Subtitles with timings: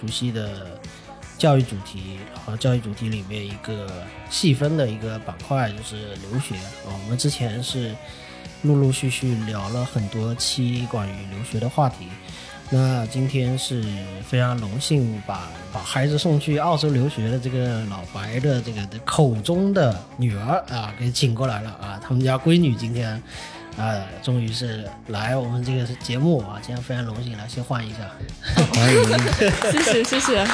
[0.00, 0.78] 熟悉的
[1.36, 3.86] 教育主题，和教育主题里面一个
[4.30, 6.54] 细分的一个板块就是留学
[6.86, 6.96] 啊。
[7.04, 7.94] 我们之前是
[8.62, 12.06] 陆陆续续聊了很多期关于留学的话题。
[12.72, 13.84] 那今天是
[14.24, 23.20] 非常荣幸把把孩子送去澳洲留学的这个老白的这个口中的女儿啊给请过来了啊，他们家闺女今天
[23.80, 27.98] 啊终于是来我们这个节目啊，今天非常荣幸来先换一下，
[28.74, 29.02] 欢迎，
[29.72, 30.46] 谢谢 谢谢，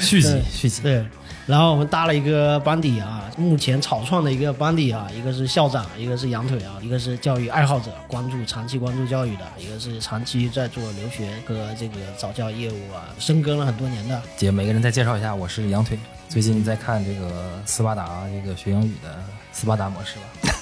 [0.00, 1.04] 续集续集对。
[1.44, 14.22] 然后我们搭了一个班底啊，目前草创的一个班底啊，一个是校长，一个是羊腿啊，一个是教育爱好者，关注长期关注教育的，一个是长期在做留学和这个早教业务啊，深耕了很多年的。
[14.36, 20.54] 姐，每个人再介绍一下，我是羊腿，最近在看这个斯巴达这个学英语的斯巴达模式吧。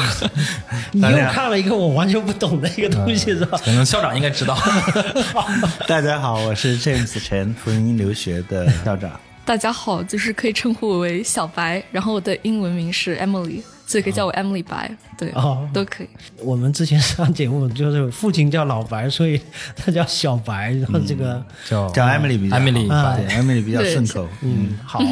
[0.92, 3.58] 你又看了一个我完全不懂的一个东西是吧？
[3.64, 4.58] 可能校长应该知道。
[5.86, 9.10] 大家好，我是 James 陈，福音留学的校长。
[9.44, 16.08] 大家好，就是可以称呼我为小白，然后我的英文名是 Emily，所以可以叫我 Emily 白，对，哦，都可以。
[16.38, 19.40] 我们之前上节目就是父亲叫老白，所以
[19.74, 24.28] 他叫小白，然后这个叫叫 Emily 比较 Emily，对 Emily 比较顺口。
[24.42, 25.02] 嗯，好。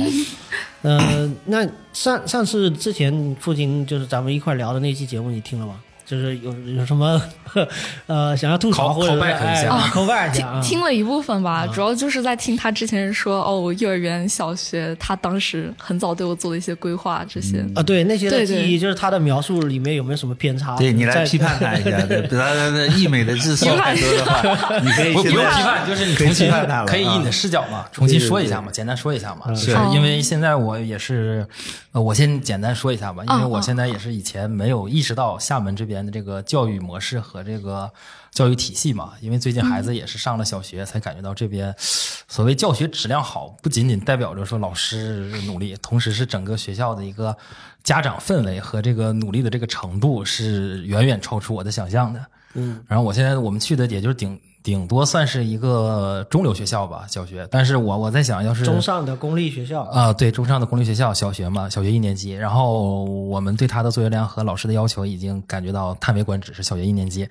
[0.82, 5.80] 嗯，那上上次之前父亲就是咱们一块聊的那期节目，你听了吗？
[6.10, 7.22] 就是有有什么
[8.06, 20.74] 呃想要吐槽或者哎口外一下， 听了一部分吧，主要就是在听他之前说哦，幼儿园、小学，他当时很早对我做的一些规划这些啊，对那些的记忆，就是他的描述里面有没有什么偏差？
[20.76, 31.46] 对你来批判他一下， 对他的溢美的字数太多的话，你可以不用批判，就是你重新他可以以你的视角嘛，重新说一下嘛，简单说一下嘛，是因为现在我也是，
[31.92, 35.99] 呃，我先简单说一下吧，因为我现在也是以前没有意识到厦门这边。
[36.04, 37.90] 的这个教育模式和这个
[38.30, 47.36] 教育体系嘛，因为最近孩子也是上了小学，才感觉到这边所谓教学质量好，不仅仅代表着说老师努力，同时是整个学校的一个
[47.82, 52.26] 家长氛围和这个努力的这个程度是远远超出我的想象的。
[52.54, 54.40] 嗯，然后我现在我们去的也就是顶。
[54.62, 57.46] 顶多算是一个中流学校吧，小学。
[57.50, 62.32] 但是我我在想，要是中上的公立学校啊，对，中上的公立学校，小学嘛，小学一年级。
[62.32, 67.28] 然后我们对他的作业量和老师的要求已经感觉到叹为观止，是小学一年级。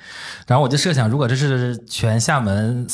[0.48, 2.88] 然后我就设想，如果这是全厦门。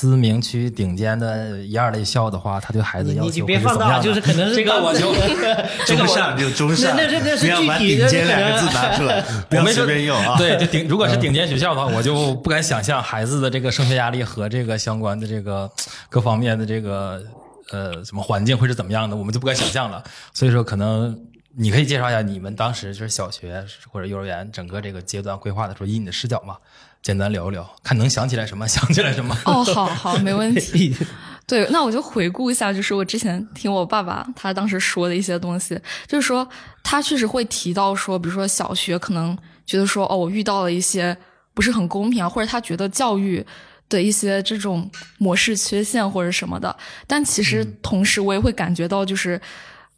[0.00, 10.38] 思明区顶尖的一二类校的话，他对孩子要求你别放大，就是可能是这个我 就中上就中上，那那那是具体的顶尖两个字拿出来， 不要随便用啊。
[10.38, 15.70] 对，就顶如果是顶尖学校的话，我就不敢想象孩子的这个升学压力和这个相关的这个
[16.08, 17.22] 各方面的这个
[17.70, 20.02] 呃什么环境会是怎么样的，我们就不敢想象了。
[20.32, 21.14] 所以说，可能
[21.54, 23.62] 你可以介绍一下你们当时就是小学
[23.92, 26.56] 或者幼儿园整个这个阶段规划的时候，以你的视角嘛。
[27.02, 29.36] 简单聊一聊，看能想起来什么， 想起来什么。
[29.46, 30.94] 哦，好好，没问题。
[31.48, 36.48] 对，那我就回顾一下，就是我之前听我爸爸他当时说的一些东西，就是说
[36.84, 41.16] 他确实会提到说，比如说小学可能觉得说，哦，我遇到了一些
[41.54, 43.44] 不是很公平啊，或者他觉得教育
[43.88, 44.88] 的一些这种
[45.18, 46.76] 模式缺陷或者什么的。
[47.08, 49.40] 但其实同时我也会感觉到，就是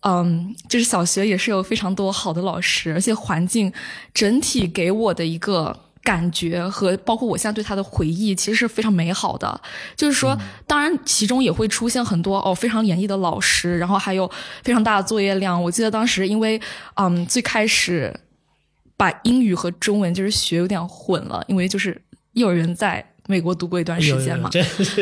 [0.01, 3.71] 嗯，就是小学也是有非常多好的老师，而且环境
[4.15, 5.79] 整体给我的一个。
[6.03, 9.61] 感觉和包括我现在对他的回忆，其实是非常美好的。
[9.95, 10.37] 就是说，
[10.67, 14.29] 当然其中也会出现很多哦非常严厉的老师，然后还有
[14.65, 15.63] 非常大的作业量。
[15.63, 16.61] 我记得当时因为
[16.97, 18.13] 嗯最开始
[18.97, 22.01] 把英语和中文就是学有点混了，因为就是
[22.33, 24.51] 幼儿园在美国读过一段时间嘛，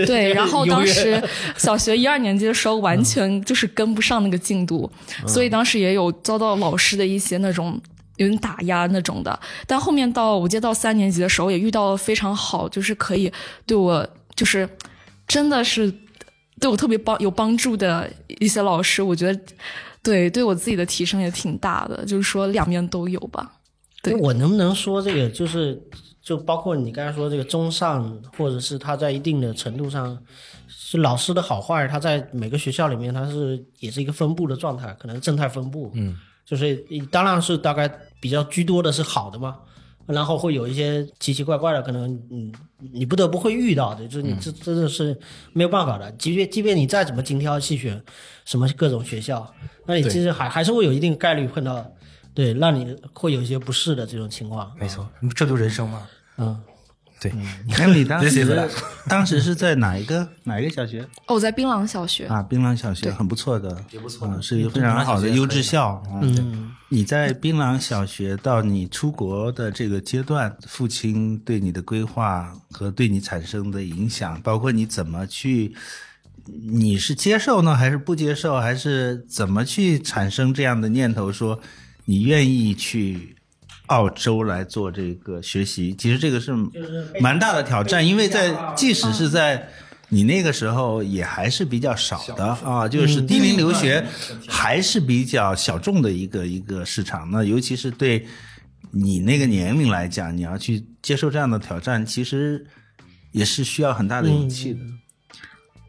[0.06, 0.32] 对。
[0.34, 1.22] 然后当时
[1.56, 4.90] 小学一二年级的时候，完全就是跟不上那个进度，
[5.26, 7.80] 所以当时也有遭到老师的一些那种。
[8.20, 13.32] 有点打压那种的，但后面到我记得到三年级的时候，也遇到了非常好，就是可以
[13.66, 14.06] 对我，
[14.36, 14.68] 就是
[15.26, 15.90] 真的是
[16.60, 19.02] 对我特别帮有帮助的一些老师。
[19.02, 19.40] 我觉得
[20.02, 23.50] 对对我自己的提升也挺大的，就是说两面都有吧。
[24.02, 25.82] 对我能不能说这个，就是
[26.22, 30.18] 就包括你刚才说这个中上，或者是他在一定的程度上
[30.68, 35.90] 是老师的好坏，他在每个学校里面，他是也是一个分布的状态，可能正态分布。
[35.94, 36.16] 嗯，
[36.50, 37.88] 就是当然是大概。
[38.22, 39.56] 比较居多的是好的嘛，
[40.04, 42.52] 然后会有一些奇奇怪怪的，可能嗯，
[42.92, 45.18] 你不得不会遇到的，就是你这真的是
[45.54, 46.12] 没有办法的。
[46.18, 47.98] 即便即便你再怎么精挑细选，
[48.44, 49.50] 什么各种学校，
[49.86, 51.82] 那你其实还还是会有一定概率碰到，
[52.34, 54.70] 对，让你会有一些不适的这种情况。
[54.78, 56.06] 没错，这就人生嘛。
[56.36, 56.62] 嗯，
[57.20, 57.30] 对，
[57.66, 58.70] 你看你当时
[59.06, 61.02] 当时是在哪一个哪一个小学？
[61.26, 62.26] 哦，我在槟榔小学。
[62.26, 66.02] 啊，槟榔小学很不错的，也不错，是一个非常好的优质校。
[66.22, 75.74] 嗯，你在槟榔小学到你出国的这个阶段，父亲对你的规划和对你产生的影响，包括你怎么去，
[76.46, 81.60] 你是接受呢，还是不接受，还是怎么去产生这样的念头，说
[82.06, 83.36] 你愿意去？
[83.90, 86.54] 澳洲来做这个学习，其实这个是
[87.20, 89.68] 蛮大的挑战，因为在即使是在
[90.10, 94.06] 你那个时候也还是比较少的啊，就是低龄留学
[94.46, 97.28] 还是比较小众的一个一个市场。
[97.32, 98.24] 那尤其是对
[98.92, 102.64] 你那个年龄来讲，你要去接受这样的挑战，其实
[103.32, 104.78] 也是需要很大的勇气的。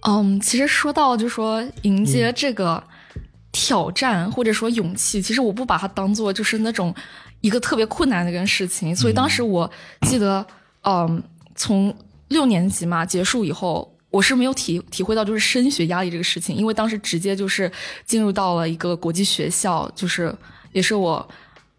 [0.08, 2.84] 嗯，其实说到就说迎接这个
[3.52, 6.96] 挑战或者说勇气，其实我不把它当做就是那种。
[7.42, 9.70] 一个特别困难的一件事情，所以当时我
[10.08, 10.46] 记得，
[10.84, 11.22] 嗯，
[11.56, 11.94] 从
[12.30, 17.72] 六年级嘛结束以后，我是没有体体会到就是升学压力这个事情，因为当时直接就是
[18.06, 20.34] 进入到了一个国际学校，就是
[20.72, 21.28] 也是我，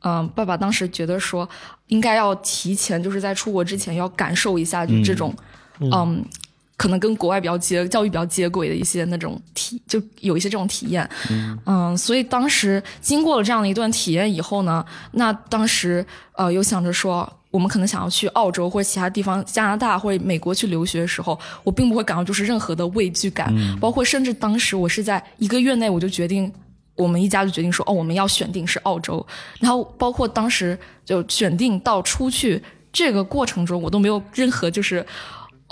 [0.03, 1.49] 嗯，爸爸当时觉得说
[1.87, 5.35] 应该要提前就是在出国之前要感受一下就这种，
[5.81, 6.25] 嗯。
[6.76, 11.08] 可能跟国外比较接教育比较接轨的一些那种体，就有一些这种体验，
[11.66, 26.52] 嗯，所以当时经过了这样的一段体验以后呢，那当时呃有想着说，我们可能想要去澳洲或者其他地方，加拿大或者美国去留学的时候，我并不会感到就是任何的畏惧感，包括甚至当时我是在一个月内我就决定，
[26.96, 29.24] 我们一家就决定说，哦，我们要选定是澳洲，
[29.60, 32.60] 然后包括当时就选定到出去
[32.92, 35.06] 这个过程中，我都没有任何就是。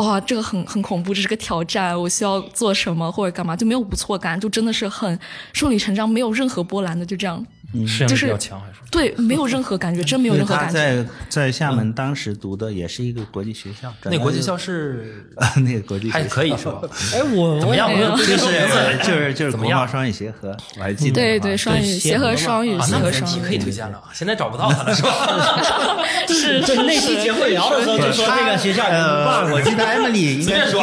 [0.00, 5.18] 哇，这个很很恐怖，这是个挑战，我需要做什么或者干嘛，就没有不错感，就真的是很
[5.52, 7.44] 顺理成章，没有任何波澜的，就这样。
[7.72, 8.74] 就是比较强还是？
[8.90, 10.66] 对，没有任何感觉，真没有任何感觉。
[10.66, 15.24] 他在在厦门当时读的也是一个国际学校，那国际校是
[15.64, 16.80] 那个国际还可以是吧？
[17.14, 17.88] 哎，我怎么样？
[18.16, 21.14] 就是就是就是国贸双语协和，我还记得。
[21.14, 26.04] 对对，双语协和双语协和双语可以推荐了，现在找不到他了是吧？
[26.26, 28.92] 是是那期节目聊的时候就说这个学校很
[29.24, 30.76] 棒，我记得 Emily 应该是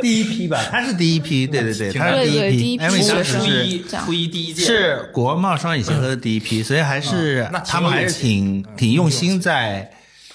[0.00, 3.38] 第一批吧，他是第一批，对对对，他是第一批，Emily 当时是
[4.04, 7.12] 初一第一届，是国贸双语协和的第一批，所以还是。
[7.12, 9.90] 是，他们还是挺挺用心在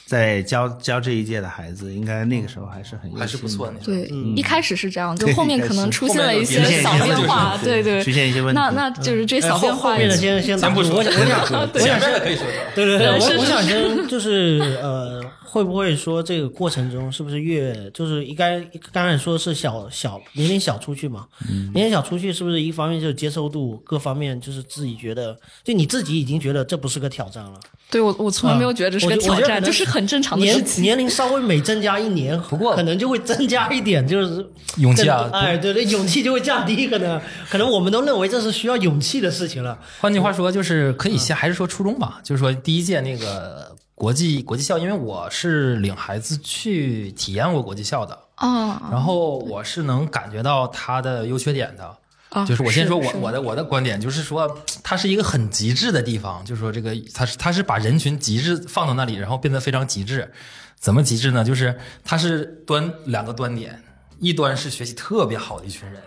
[0.05, 3.73] 在教教这一届的孩子，应该那个时候还是很还是不错的。
[3.83, 4.03] 对，
[4.35, 8.61] 一开始是这样，就后面可能出现了一些小变化，对对，出现一些问题。
[8.61, 9.91] 那那就是这小变化。
[9.91, 12.53] 后面的先先咱不说，我想我想前面的可以说说。
[12.75, 15.16] 对对对，我我想先就是呃。
[15.49, 18.59] 会不会说这个过程中是不是越就是应该
[18.91, 21.25] 刚才说是小小年龄小出去嘛？
[21.73, 27.57] 年龄小出去是不是一方面就是接受度各方面就是自己觉得就你自己已经觉得这不是个挑战了？
[27.89, 30.83] 对我我从来没有觉得这是个挑战，就是很正常的事情。
[30.83, 34.45] 年龄稍微每增加一年，不过可能就会增加一点就是
[34.75, 35.29] 勇气啊！
[35.31, 39.79] 哎，对对，勇气就会降低，可能可能我们都认为这是需要勇气的事情了。
[40.01, 43.73] 换句话说，就是可以先还是说初中吧，就是说第一届那个。
[43.97, 51.97] 国际国际校，因为我是领孩子去体验过国际校的啊，然后我是能感觉到它的优缺点的
[52.29, 52.45] 啊。
[52.45, 60.31] 就是我先说我我的我的观点，就是说它是一个很极致的地方，就是说这个它是它是把人群极致放到那里，然后变得非常极致。
[60.79, 61.43] 怎么极致呢？
[61.43, 61.75] 就是
[62.05, 63.81] 它是端两个端点，
[64.19, 65.99] 一端是学习特别好的一群人，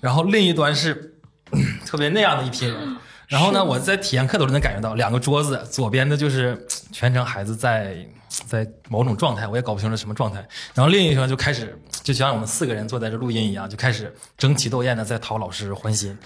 [0.00, 1.18] 然后另一端是
[1.84, 2.96] 特别那样的一批人。
[3.28, 7.94] 然后呢，我在体验课的时候能感觉到，两个桌子，左边的就是全程孩子在
[8.26, 10.38] 在某种状态，我也搞不清楚什么状态。
[10.72, 16.16] 然后另一个就开始，就像我们四个人坐在这录音一样，就开始争奇斗艳的在讨老师欢心，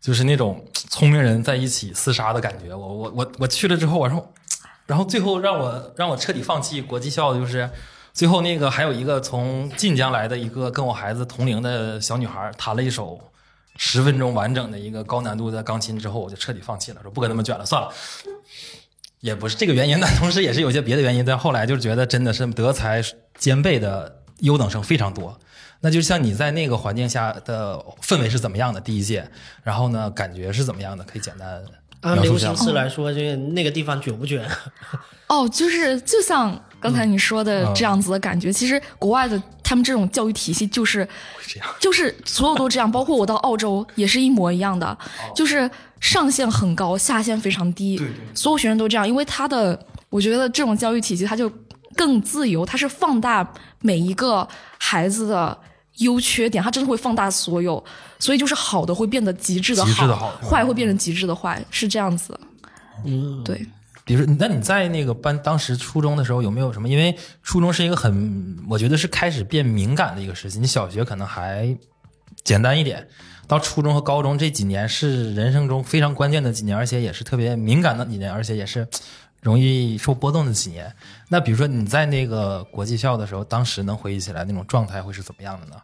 [0.00, 2.74] 就是那种聪明人在一起厮杀的感觉。
[2.74, 4.32] 我我我我去了之后，我说，
[4.86, 7.68] 然后最后让我让我彻底放弃国际校的就是，
[8.14, 13.20] 最后那个还有一个从晋江来的一个跟我孩子同龄的小女孩弹了一首。
[13.76, 17.90] 十分钟完整的一个高难度的钢琴之后，我就彻底放弃了，说不跟他们卷了，算了。
[19.20, 21.24] 也不是这个原因， 但同时也是有些别的原因。
[21.24, 23.02] 但后来就是觉得真的是德才
[23.38, 25.38] 兼备的优等生非常多。
[25.82, 28.80] 那就像你在那个环境下的氛围是怎么样的？
[28.80, 29.30] 第一届，
[29.62, 31.04] 然后呢，感觉是怎么样的？
[31.04, 31.62] 可以简单
[32.00, 34.46] 按流行词来说，就那个地方卷不卷？
[35.28, 38.52] 哦，就是就像刚才你说的这样子的感觉。
[38.52, 39.40] 其实国外的。
[39.62, 41.08] 他们这种教育体系就是
[41.46, 44.98] 这样，就是所有都这样，包括我到澳洲也是一模一样的，
[45.32, 45.70] 就是
[46.00, 47.96] 上限很高，下限非常低。
[47.96, 51.48] 对对，所有学生都这样，因为他的，我觉得这种教育体系它就
[51.94, 53.48] 更自由，它是放大
[53.80, 54.44] 每一个
[54.76, 55.56] 孩子的
[55.98, 57.80] 优缺点，它真的会放大所有，
[58.18, 62.36] 所以就是好的会变得极致的好，坏会变成极致的坏，是这样子。
[63.04, 63.64] 嗯，对。
[64.10, 66.88] 比如，那你在那个班当时初中的时候有没有什么？
[66.88, 70.58] 因为初中是一个很，我觉得是开始变敏感的一个时期。
[70.58, 71.78] 你小学可能还
[72.42, 73.06] 简单一点，
[73.46, 78.84] 到初中和高中这几年是人生中非常关键的几年，而且也是特别敏感的几年，而且也是
[79.40, 80.92] 容易受波动的几年。
[81.28, 85.76] 那比如说你在那个国际校的时候，当时能回忆起来那种状态会是怎么样的呢？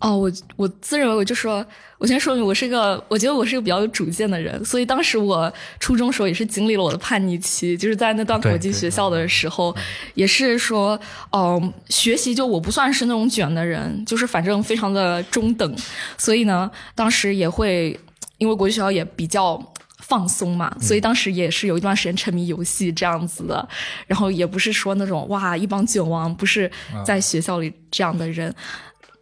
[0.00, 1.64] 哦，我我自认为我就说，
[1.98, 9.74] 我先说明我是一个，我觉得我是一个比较有主见的人，所以当时我初中时候也是经历了我的叛逆期，就是在那段国际学校的时候，
[10.14, 10.98] 也是说，
[11.32, 15.76] 嗯，学习就我不算是那种卷的人，就是反正非常的中等，
[16.16, 17.98] 所以呢，当时也会
[18.38, 19.60] 因为国际学校也比较
[19.98, 23.68] 放松嘛，所以当时也是有一段时间沉迷游戏这样子的，
[24.06, 26.70] 然后也不是说那种哇一帮卷王，不是
[27.04, 28.54] 在学校里这样的人。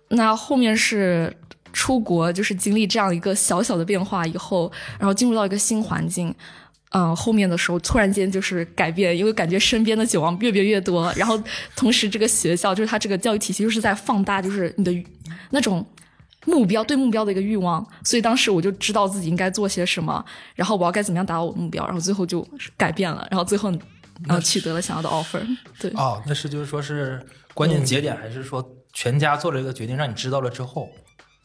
[0.08, 1.34] 那后面是
[1.72, 6.34] 出国，就是经历这样一个小小的变化以后，然后进入到一个新环境，
[6.92, 11.38] 嗯，后面的时候突然间就是改变，因为感觉身边的酒王越变越多，然后
[11.74, 15.04] 同时这个学校就是它这个教育体系就是在放大，就是你的
[15.50, 15.84] 那种
[16.46, 22.46] 目标对目标的一个欲望，所以当时我就知道自己应该做些什么，然后我要该怎么样达到我的目标，然后最后就
[22.76, 23.70] 改变了，然后最后
[24.28, 25.44] 呃取得了想要的 offer。
[25.78, 27.20] 对，哦，那是就是说是
[27.52, 28.64] 关键节点，还是说？
[28.96, 30.88] 全家做了一个决定，让你知道了之后，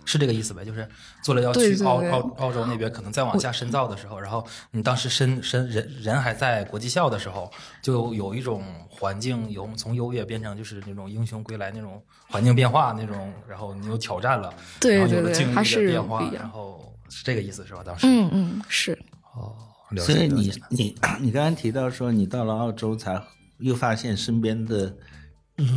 [0.06, 0.64] 是这个意思呗？
[0.64, 0.88] 就是
[1.22, 17.84] 做了要去澳澳澳洲那边，可能再往下深造的时候，然后你当时深深人人还在国际校的时候，就有一种环境，由从优越变成就是那种英雄归来那种环境变化那种，然后你有挑战了，对对对，还是变化，然后是这个意思是吧？
[17.86, 18.98] 当时嗯嗯是
[19.36, 19.54] 哦，
[20.00, 23.22] 所以你你你刚刚提到说你到了澳洲才
[23.58, 24.96] 又发现身边的。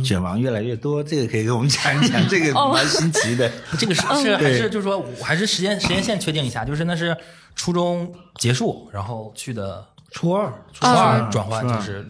[0.03, 3.51] 卷王越来越多，这个可以给我们讲一讲， 这个蛮新奇的。
[3.77, 7.15] 这个是 是还是就是说，我还是时间时间线确定一下，就是那是
[7.55, 12.03] 初中结束，然后去的初二，初二转换就是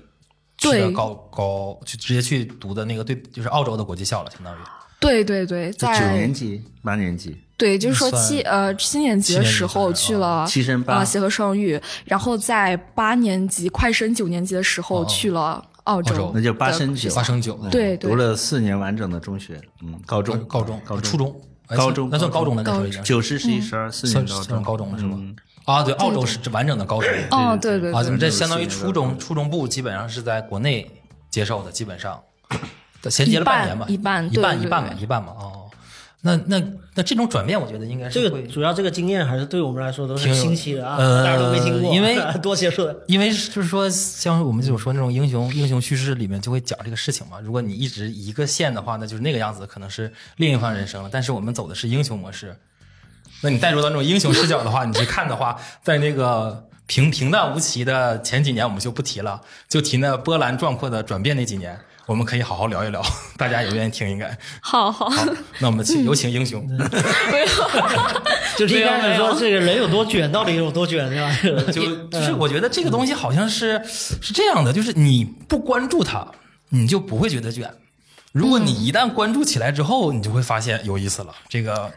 [0.57, 4.57] 去的高高，就直接去读的那个对，就是澳洲的国际校了，相当于。
[5.01, 7.35] 对对对，在九年级、八年级。
[7.57, 15.63] 对，就是说七呃七年级的时候去了七升八啊协和双语，然后在八年级快升九年级的时候去了。
[15.85, 21.35] 澳洲，那就八升九，八升九，对，读了四年完整的中学，嗯，高中，高中，高中，初中，
[21.67, 25.17] 高中，那算高中的那时候已经，九十十一十二四年高中，高中了是吗？
[25.65, 30.91] 啊，对，澳洲是完整的高中，哦，对对，啊，你们这相当于初中，初中部基本上是在国内
[31.29, 32.19] 接受的，基本上，
[33.09, 35.54] 衔接了半年吧，一半，一半，一半嘛，一半嘛，哦。
[36.25, 36.59] 那那
[36.95, 41.93] 那这种转变，我觉得应该是这个主要这个经验还是对我们来说都是新奇的啊，大家都没听过。
[41.93, 47.39] 因为 多接触，因为就是说，像我们就说那种英雄英雄叙事里面就会讲这个事情嘛。
[47.43, 51.09] 如果你一直一个线的话，那就是那个样子，可能是另一番人生了。
[51.11, 52.55] 但是我们走的是英雄模式，
[53.41, 59.39] 那你带入到那种英雄视角的话，你去看的话，在那个平平淡无奇的前几年，我们就不提了，
[59.69, 61.79] 就提那波澜壮阔的转变那几年。
[62.07, 63.01] 我们可以好好聊一聊，
[63.35, 64.37] 大家也愿意听，应该。
[64.61, 65.11] 好好。
[65.59, 66.65] 那我们请有请英雄。
[66.67, 67.47] 没有。
[68.57, 71.35] 就一开始说这个人有多卷，到底有多卷，对吧？
[71.73, 76.25] 就就是我觉得这个东西好像是是这样的，就是你不关注它，
[76.69, 77.67] 你就不会觉得卷；
[78.31, 81.33] 如果你一旦关注起来之后，你就会发现有意思了。
[81.49, 81.91] 这个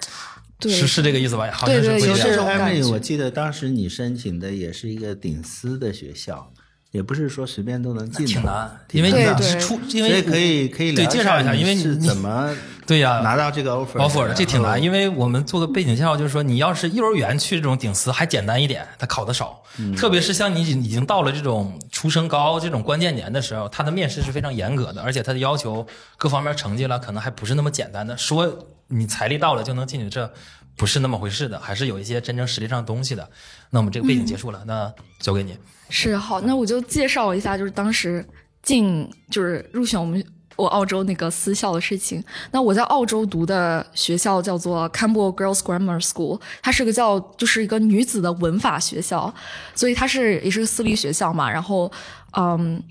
[0.62, 1.48] 是是这个意思吧？
[1.52, 2.00] 好像是。
[2.00, 2.82] 有这种感觉。
[2.90, 6.50] 我记得当时你申请的也是一个顶私的学校。
[6.90, 12.54] 也不是说随便都能进，挺难，因为你是出，因为可以可以对介绍一下，因为你是怎么
[12.86, 19.62] 对呀拿到这个 offer offer 的，这挺难，因为我们做个背景介绍，就是说你要是幼儿园去这种顶私还简单一点，他考的少，
[19.94, 30.32] 特别是像你已经到了这种初升高这种关键年的时候，他的面试是非常严格的，而且他的要求各方面成绩了，可能还不是那么简单的，说你财力到了就能进去，这
[30.74, 33.28] 不是那么回事的，还是有一些真正实力上的东西的。
[33.68, 34.90] 那我们这个背景结束了，那
[35.20, 35.58] 交给你。
[35.88, 38.24] 是好，那我就介绍一下，就是当时
[38.62, 40.24] 进就是入选我们
[40.56, 42.22] 我澳洲那个私校的事情。
[42.50, 49.32] 那我在澳洲读的学校叫做 Campbell Girls Grammar School，它是个叫就是一个女子的文法学校，
[49.74, 51.50] 所以它是也是个私立学校嘛。
[51.50, 51.90] 然后，
[52.36, 52.82] 嗯，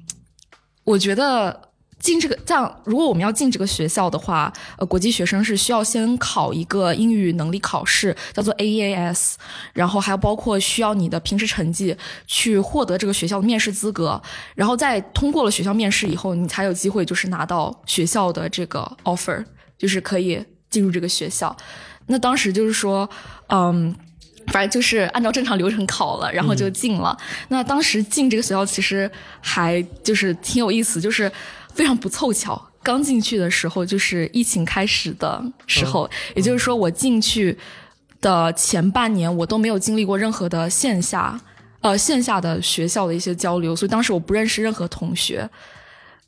[0.83, 1.66] 我觉得。
[1.99, 9.33] 进这个这样，如果我们要进这个学校的话，呃，国际学生是需要先考一个英语能力考试，叫做 AEAS，
[9.73, 14.21] 然后还有包括需要你的平时成绩去获得这个学校的面试资格，
[14.53, 19.43] 然后再通过了学校面试以后，你才有机会就是拿到学校的这个 offer，
[19.75, 20.39] 就是可以
[20.69, 21.55] 进入这个学校。
[22.05, 23.09] 那当时就是说，
[23.47, 23.93] 嗯，
[24.47, 27.17] 反正就是按照正常流程考了，然后就进了。
[27.49, 29.11] 那当时进这个学校其实
[29.41, 31.31] 还就是挺有意思，就是。
[31.77, 37.55] 非常不凑巧，刚进去的时候就是疫情开始的时候，也就是说我进去
[38.19, 41.39] 的前半年我都没有经历过任何的线下
[41.81, 45.47] 呃线下的学校的一些交流，所以当时我不认识任何同学，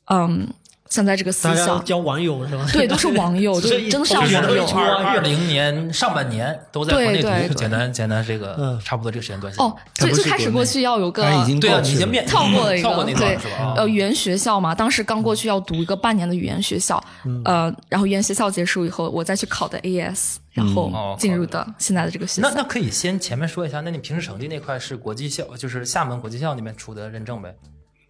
[0.06, 0.46] 嗯。
[0.90, 2.66] 现在这个思想交网友是吧？
[2.72, 4.66] 对，都是 网友，就真的是网友。
[4.66, 9.52] 二零年上半年都在国内读，简单简单这个差不多这个时间段。
[9.58, 13.38] 哦，最最开始过去要有个对啊，已经面跳过了一个对
[13.76, 17.02] 呃语言学校嘛，当时刚过去要读一个半年的语言学校，
[17.44, 22.48] 呃，然后语言学校结束以后，我再去考的 AS，然后进入的现在的这个学校。
[22.48, 27.54] 那那可以先前面说一下，那你平时成绩那块是国际校，就是厦门国际校那边出的认证呗？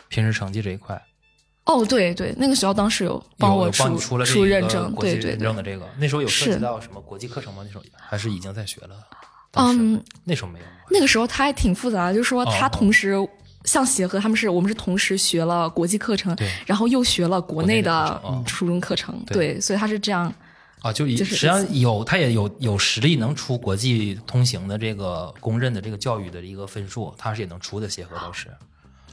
[0.08, 0.98] 平时成绩这一块。
[1.64, 7.62] 哦，对对，那个学校当时有帮我出出认证，对对认证的这个，那时候有涉及到什么国际课程吗？
[7.64, 8.96] 那时候还是已经在学了？
[9.52, 10.64] 嗯，那时候没有。
[10.90, 13.16] 那个时候他还挺复杂，就是说他同时
[13.64, 16.36] 像协和他们是我们是同时学了国际课程，
[16.66, 20.32] 然后又学了国内的初中课程，对，所以他是这样。
[20.80, 27.86] 啊，就实际上有他也有有实力能出国际通行的这个公认的这个教育的一个分数，他是也能出的。
[27.86, 28.48] 协和倒是。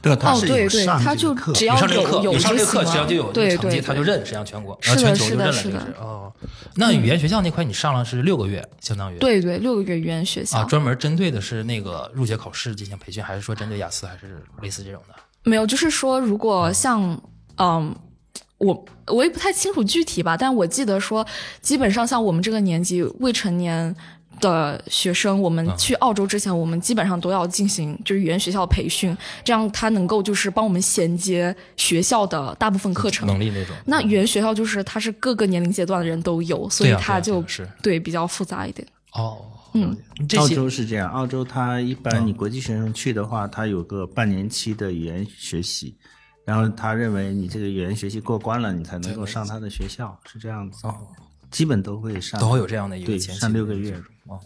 [0.00, 6.32] 对，他是对对，他就只要有有上这课，只要就有成绩，他就认，实际上全国，然后全球就认了，是哦。
[6.74, 15.14] 那语言学校那块你上了是六个月，相当于对对，六个月语言学校啊，专门针对的是那个入学考试进行培训，还是说针对雅思，还是类似这种的？
[15.42, 17.20] 没有，就是说如果像
[17.56, 17.94] 嗯，
[18.58, 21.26] 我我也不太清楚具体吧，但我记得说，
[21.60, 23.94] 基本上像我们这个年纪未成年。
[24.40, 33.74] 的学生，我们去澳洲之前，我们基本上都要进行就是语言学校的培训，这样他能够就是帮我们衔接学校的大部分课程能力那种。
[33.84, 37.44] 那语言学校就是它是各个年龄阶段的人都有，所以它就
[37.82, 38.86] 对比较复杂一点。
[39.12, 39.38] 哦，
[39.74, 39.96] 嗯，
[40.36, 45.96] 澳洲是这样，澳洲它一般你国际学生去的话，它有个半年期的语言学习，
[46.44, 50.86] 然后他认为你这个语言学习过关了，你才能够上他的学校，是这样子。
[50.86, 50.94] 哦。
[51.50, 54.40] 基本都会上，都会有这样的一个上六个月哦。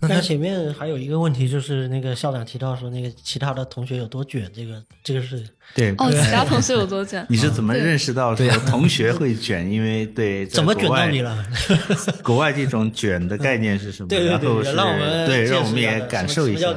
[0.00, 7.24] 那前面还有一个问题，就是那个校长提到说，那个其他的同学有多卷，这个这个是对哦，其他同学有多卷？
[7.30, 9.70] 你是怎么认识到说同学会卷？
[9.70, 11.44] 因为对，怎么卷到你了？
[12.22, 14.08] 国外这种卷的概念是什么？
[14.08, 16.68] 对对对，让我们对让我们也感受一下，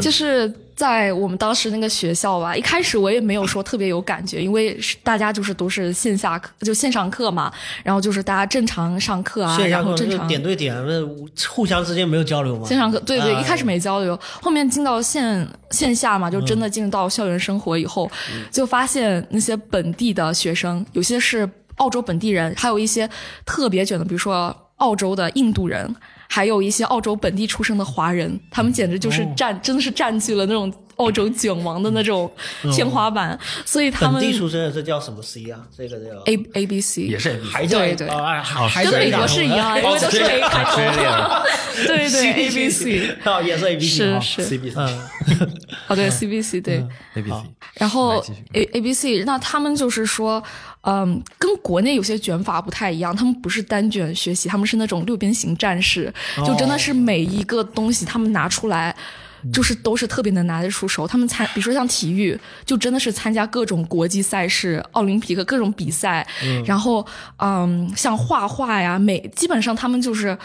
[0.00, 0.52] 就是。
[0.80, 7.52] 在我们当时那个学校吧，一开始我也没有说特别有感觉，因为大家就是都是线下课，就线上课嘛，
[7.84, 10.74] 然后就是大家正常上课啊，然后正常点对点，
[11.50, 12.66] 互相之间没有交流吗？
[12.66, 18.10] 线上课对对，一开始没交流，后面进到线线下嘛，就真的进入到校园生活以后，
[18.50, 23.08] 就发现那些本地的学生，有些是澳洲本地人，还有一些
[23.44, 25.94] 特别卷的，比如说澳洲的印度人。
[26.32, 32.30] 还有一些澳洲本地出生的华人，他们简直就是占，真的是占据了那种澳洲卷王的那种
[32.72, 33.38] 天花板。
[33.64, 35.60] 所以他们本地出生的这叫什么 C 啊？
[35.76, 40.76] 这个叫 A A B C，也是还叫对对，跟美国是一样，因为都是 A 开头。
[41.86, 44.44] 对 对 A B C，哦也是 A B C，是是。
[44.44, 44.80] C B C，
[45.88, 46.84] 哦对 C B C 对。
[47.14, 47.36] A B C，
[47.74, 50.42] 然后 A A B C，那他们就是说。
[50.82, 58.96] 嗯，跟国内有些卷法不太一样，他们不是单卷学习，他们是那种六边形战士，就真的是每一个东西他们拿出来，
[59.52, 61.06] 就是都是特别能拿得出手。
[61.06, 66.26] 他们参，比如说像体育，就真的是参加各种国际赛事、奥林匹克各种比赛。
[66.64, 67.06] 然后，
[67.38, 70.36] 嗯，像画画呀，每基本上他们就是，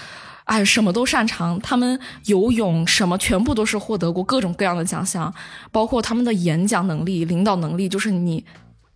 [0.46, 1.60] 哎，什么都擅长。
[1.62, 5.34] 他们游泳什么全部都是获得过各种各样的奖项，
[5.72, 8.46] 包括他们的演讲能力、领导能力，就是你。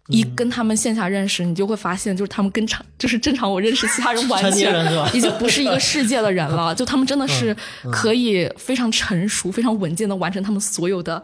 [0.10, 6.74] 一跟他们线下认识，你就会发现，就是他们跟常 就是正常我认识其他人完全已经不是一个 世界的人了。
[6.74, 7.56] 就他们真的是
[7.91, 11.22] 可以非常成熟、非常稳健的完成他们所有的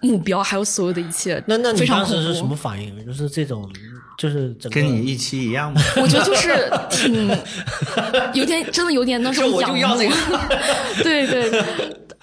[0.00, 1.40] 目标，还有所有的一切。
[1.46, 3.06] 那那你当时是什么反应？
[3.06, 3.70] 就是这种，
[4.18, 5.80] 就是跟你预期一样吗？
[5.96, 7.28] 我觉得就是挺
[8.34, 10.10] 有点，真的有点那种 仰慕。
[11.04, 11.64] 对对，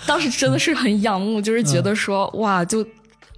[0.05, 2.85] 当时真的是很仰慕，就是觉得说哇，就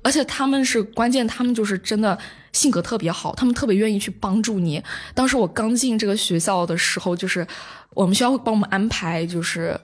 [0.02, 2.18] 而且他们是关键，他们就是真的。
[2.56, 4.82] 性格特别好，他们特别愿意去帮助你。
[5.14, 7.46] 当时我刚进这个学校的时候，就是
[7.94, 9.78] 我们学校会帮我们安排，就是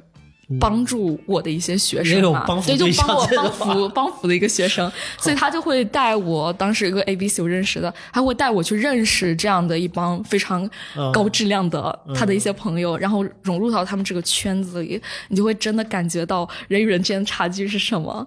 [0.58, 6.52] 帮助我的一些学生嘛，所以就帮我帮扶帮扶的一个学生，所以他就会带我。
[6.54, 10.70] 当时一个 A B C 我认识的，他会带我去认识这样的一帮非常
[11.14, 18.26] 高质量的他的一些朋友，然后融入到他们这个圈子里，你就会真的感觉到人与人之间的差距是什么。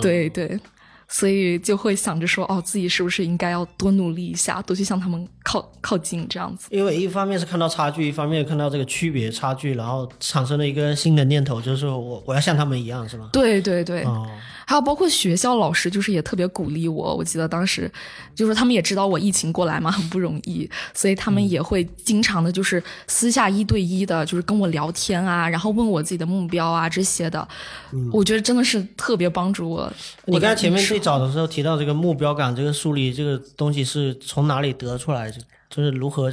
[0.00, 0.58] 对对。
[1.12, 6.68] 所以就会想着说，哦，自己是不是应该要多努力一下，多去向他们靠靠近，这样子。
[6.70, 13.28] 因为一方面是看到差距，一方面看到这个区别差距，然后产生了一个新的念头，就是我我要像他们一样，是吗？
[13.32, 14.02] 对对对。
[14.04, 14.26] 哦。
[14.66, 17.14] 还有包括学校老师，就是也特别鼓励我。
[17.16, 17.90] 我记得当时，
[18.34, 27.46] 就是他们也知道我疫情过来嘛，很不容易，所以他们也会经常的，就是私下一对一的，就是跟我聊天啊，然后问我自己的目标啊这些的。
[28.12, 29.92] 我觉得真的是特别帮助我。
[30.26, 35.32] 你刚才前面最早的时候提到这个目标感，这个树立这个东西是从哪里得出来？
[35.70, 36.30] 就是如何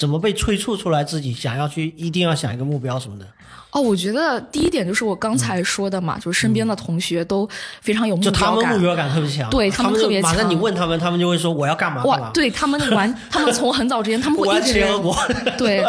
[0.00, 3.26] 怎么被催促出来自己想要去一定要想一个目标什么的？
[3.70, 7.46] 哦，我觉得第一点就是我刚才说的嘛，就是身边的同学都
[7.82, 10.32] 非常有目标感，就他们目标感特别强，对他们特别强。
[10.32, 12.02] 马上你问他们，他们就会说我要干嘛。
[12.04, 14.82] 哇，对他们玩，他们从很早之前 他们会一直
[15.58, 15.84] 对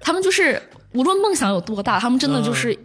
[0.00, 0.60] 他们就是
[0.92, 2.76] 无论梦想有多大，他们真的就是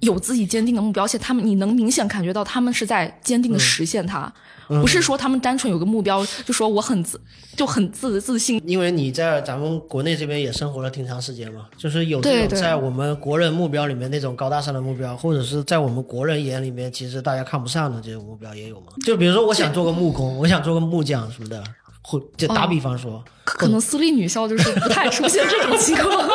[0.00, 4.32] 有自己坚定的目标，而且他们你能明显感觉到他们是在坚定的实现它。
[4.68, 7.20] 不是说他们单纯有个目标，就说我很自
[7.54, 8.60] 就很自自信。
[8.66, 18.86] 因为你在咱们国内这边也生活了挺长时间嘛，就是有这种在我们国人目标里面那种高大上的目标，或者是在我们国人眼里面其实大家看不上的这种目标也有嘛？
[19.04, 21.62] 就比如说我想做个木工，我想做个木匠什么的，
[22.02, 26.25] 或就打比方说，可能私立女校就是不太出现这种情况。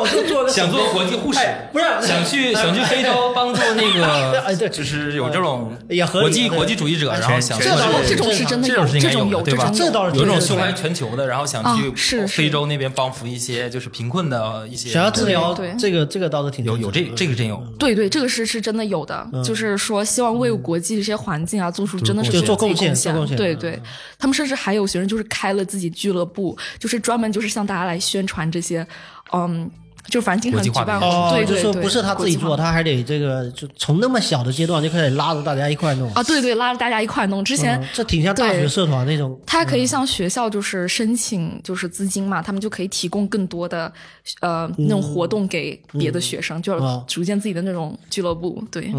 [0.00, 1.40] 我就做个想做国际护士，
[1.72, 1.84] 不是。
[2.00, 5.76] 想去 想去非洲帮助那个， 哎对，就是有这种
[6.12, 7.64] 国际国际主义者，然后想这
[8.08, 9.70] 这种是真的，这种是应该有的，对吧？
[9.74, 15.74] 这倒是有种胸怀全球的，然后想去是非洲那边帮扶一些就是贫困的一些，想要治疗，对。
[15.78, 23.78] 这个这个倒是挺有有这这个真有，对对，这个是是真的有的，就是说希望为国际这些环境啊做出真的是做贡献，做贡献，对对，
[24.18, 28.86] 他们甚至还有学生就是开了自己俱乐部，就是专门就是向大家来宣传这些，
[29.32, 29.70] 嗯。
[30.08, 30.98] 就反正经常举办，
[31.30, 37.44] 对对对，不是他自己做，他还得这个，就从那么小的阶段就开始拉着大家一块弄啊，对对，拉着大家一块弄。
[37.44, 39.38] 之前这挺像大学社团那种。
[39.46, 43.92] 他可以向学校就是申请就是资金嘛，他们就可以提供更多的
[44.40, 46.74] 呃那种活动给别的学生，就
[47.06, 48.90] 组建自己的那种俱乐部，对。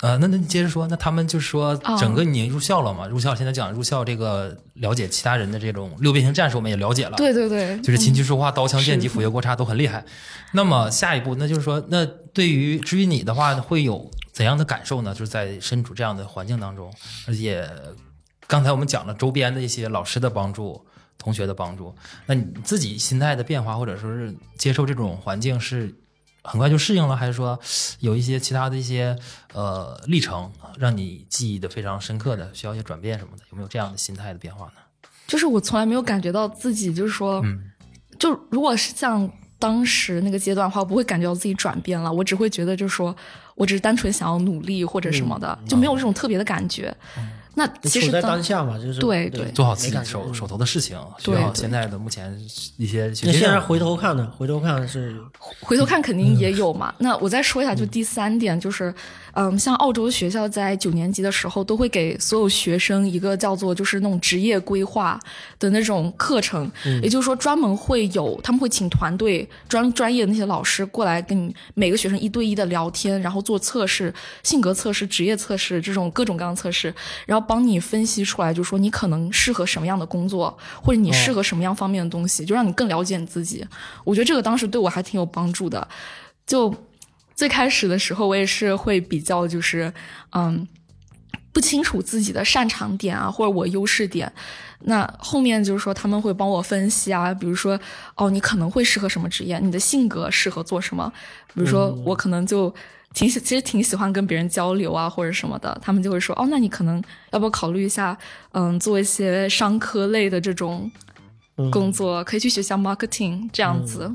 [0.00, 3.06] 呃，那那你接着说，那他们就是说，整个你入校了嘛？
[3.08, 7.16] 入校现在讲入校这个了解其他人的这种六边形战士，我们也了解了。
[7.16, 10.04] 对对对，就是琴棋书画、刀枪剑戟、斧钺锅叉都很厉害。
[10.54, 15.12] 那么下一步，那就是说，那对于至于你的话，会有怎样的感受呢？
[15.12, 16.92] 就是在身处这样的环境当中，
[17.26, 17.68] 而且
[18.46, 20.80] 刚才我们讲了周边的一些老师的帮助、
[21.18, 21.92] 同学的帮助，
[22.26, 25.92] 那你自己心态的变化，或者说是接受这种环境是？
[26.42, 27.58] 很快就适应了，还是说
[28.00, 29.16] 有一些其他的一些
[29.52, 33.44] 呃历程让你记忆的非常深刻的，需要一些转变什么的？
[33.50, 34.72] 有没有这样的心态的变化呢？
[35.26, 37.44] 就是我从来没有感觉到自己，就是说，
[38.18, 43.14] 就如果是像当时那个阶段的话，我不会感觉到自己转变了，我只会觉得就是说
[43.54, 46.96] 我只是单纯想要努力或者什么的，就没有这种特别的感觉。
[47.58, 52.32] 那其实在当下嘛，就是对对，做好自己手手头的事情，学好现在的目前
[52.76, 53.12] 一些。
[53.24, 54.32] 那现在回头看呢？
[54.38, 55.20] 回头看是
[55.60, 56.94] 回头看肯定也有嘛。
[56.98, 58.94] 那我再说一下，就第三点就是。
[59.40, 65.16] 嗯，像澳洲学校在九年级的时候，都会给所有学生一个叫做就是那种职业规划
[65.60, 66.68] 的那种课程，
[67.00, 76.92] 也就是说专门会有他们会请团队专专业的那些老师过来跟你每个学生一对一的聊天，然后做测试、性格测试、职业测试这种各种各样的测试，
[77.24, 83.64] 然后帮你分析出来，就说你可能适合什么样的工作，或者你适合什么样方面的东西，就让你更了解你自己。
[84.02, 85.86] 我觉得这个当时对我还挺有帮助的，
[86.44, 86.74] 就。
[87.38, 89.92] 最开始的时候，我也是会比较，就是，
[90.32, 90.66] 嗯，
[91.52, 94.32] 不清楚自己的擅长点啊，或者我优势点。
[94.80, 97.78] 那后面就是说，他们会帮我分析啊，比如说，
[98.16, 101.12] 哦，你可能会适合什么职业，你的性格适合做什么。
[101.54, 102.74] 比如说，我可能就
[103.14, 105.78] 挺喜，其实挺喜欢跟别人交流啊，或者什么的。
[105.80, 108.18] 他们就会说，哦，那你可能要不要考虑一下，
[108.50, 110.90] 嗯，做一些商科类的这种
[111.70, 114.12] 工作，可以去学校 marketing 这样子。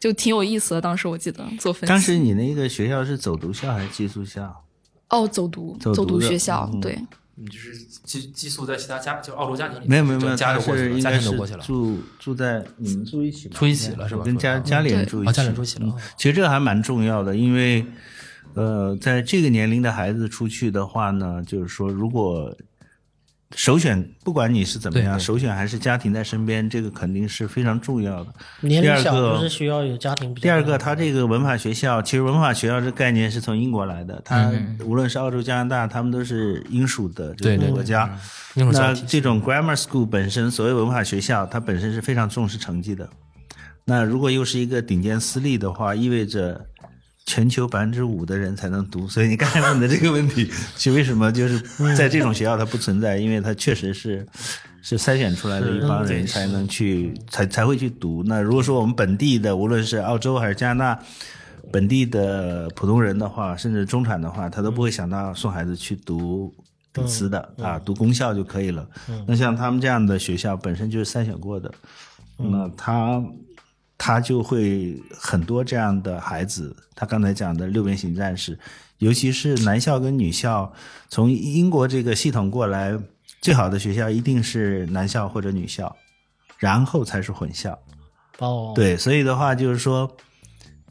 [0.00, 1.86] 就挺有意思的，当时我记得做分析。
[1.86, 4.64] 当时你那个学校是走读校还是寄宿校？
[5.10, 6.98] 哦，走读，走读学校，对。
[7.34, 9.84] 你就是寄寄宿在其他家，就澳洲家庭里？
[9.86, 11.62] 没有没有没有，家是应该是过去了。
[11.62, 13.54] 住住在你们住一起吗？
[13.58, 14.24] 住一起了是吧？
[14.24, 15.32] 跟家家里人住一起。
[15.32, 15.94] 家里人住一起了。
[16.16, 17.84] 其实这个还蛮重要的，因为
[18.54, 22.56] 呃，在这个年龄的孩子出去的话呢，就是说如果。
[23.56, 28.32] 首选，不管你是怎么样，首选还是家庭在身边，这个肯定是非常重要的。
[28.60, 30.32] 年龄小不是需要有家庭。
[30.36, 34.22] 第二个，他这个文法学校，其实文法学校这概念是从英国来的。
[34.24, 34.52] 它
[34.84, 38.16] 无论是澳洲、加拿大，他们都是英属的这个国家。
[38.54, 43.08] 那这种 grammar school 本身，所谓文法学校，它本身是非常重视成绩的。
[43.84, 46.66] 那如果又是一个顶尖私立的话，意味着。
[47.30, 51.60] 全球百分之五的人才能读， 所以你刚才问的这个问题， 就为什么就是
[51.94, 53.18] 在这种学校它不存在？
[53.18, 54.26] 因为它确实是
[54.82, 58.24] 是筛选出来的一帮人才能去才才会去读。
[58.26, 61.02] 那如果说我们本地的，无论是澳洲还是加拿大，
[61.70, 66.52] 本地的普通人的话，甚至中产的话，他都不会想到送孩子去读
[66.92, 68.84] 顶私的啊，读公校就可以了。
[69.24, 71.72] 那像他们这样的学校本身就是筛选过的，
[72.38, 73.22] 那他
[74.02, 76.74] 他就会很多这样的孩子。
[76.94, 78.58] 他刚才讲的六边形战士，
[78.96, 80.72] 尤其是男校跟女校，
[81.10, 82.98] 从英国这个系统过来，
[83.42, 85.94] 最好的学校一定是男校或者女校，
[86.56, 87.78] 然后才是混校。
[88.38, 90.10] 哦，对，所以的话就是说。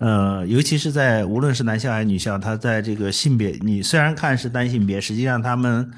[0.01, 5.91] 呃，尤其是在无论是男校还是女校，他在这个性别，你虽然看是单性别，实际上他们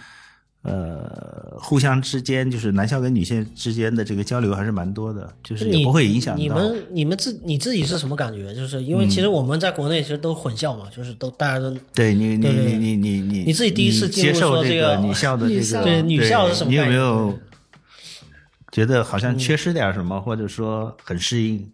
[0.63, 6.83] 呃互相之间就是男校跟女校之间的这个交流还是蛮多的，就是也不会影响到你们。
[6.91, 8.53] 你们自你自己是什么感觉？
[8.53, 17.37] 就是因为其实我们在国内其实都混校嘛，就是都大家都对你你你你你你你自己第一次接受这个个女校的这个对女校是什么你有没有
[18.71, 21.69] 觉得好像缺失点什么，或者说很适应？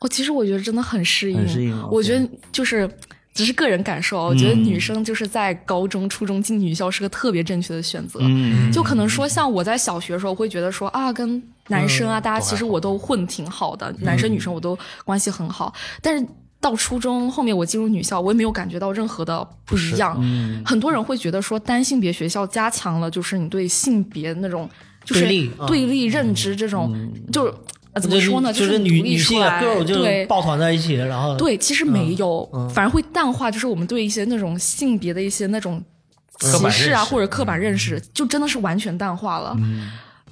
[0.00, 1.38] 我，其实我觉得真的很适应。
[1.38, 2.88] 很适应我觉得就是
[3.36, 8.18] 只是个人感受，我觉得女生就是在高中、初中进女校是个特别正确的选择。
[8.22, 15.74] 嗯就可能说，像我在小学的时候会觉得说啊，跟男生啊，大家其实我都混挺好的，男生女生我都关系很好。
[16.00, 16.26] 但是
[16.60, 20.16] 到初中后面，我进入女校，我也没有感觉到任何的不一样。
[20.64, 24.66] 很多人会觉得说，单性别学校加强了就是你对性别那种
[25.04, 26.90] 就是对立啊对立认知这种，
[27.30, 27.52] 就是。
[27.96, 28.52] 呃怎么说呢？
[28.52, 35.82] 就是女女性 girl 就是对抱团在一起，然后对，其实没有，反而会淡化，就是我们对一些那种性别的一些那种
[36.38, 39.56] 歧视啊，或者刻板认识，就真的是完全淡化了。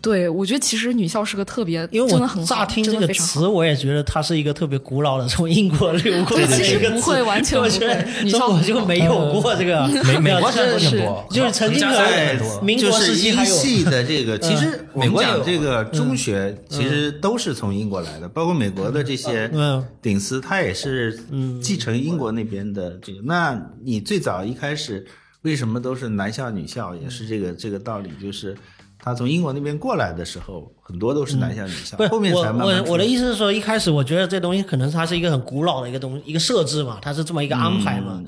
[0.04, 9.88] 对，我觉得其实女校是个特别，因为我真的很乍听这个词，我也觉得它是一个特别古老的从英国流过来的其实一个词不会完全不我觉得会女中校很好国就没有过这个。
[10.04, 12.60] 美美国这现在都挺多，就是曾经可加拿大也能很多。
[12.60, 21.18] 民国英时期还有系的这个，其实我们讲美国也有这个中学，其实都是从英国来的，包括美国的这些嗯顶丝，它也是
[21.62, 23.20] 继承英国那边的这个。
[23.24, 25.06] 那你最早一开始
[25.42, 28.54] 为什么都是男校女校，也是这个这个道理，就是
[29.04, 38.22] 他从英国那边过来的时候，很多都是男校女校不是，后面我才慢慢我我的意思是说，一开始我觉得这东西可能它是一个很古老的一个东一个设置嘛，它是这么一个安排嘛。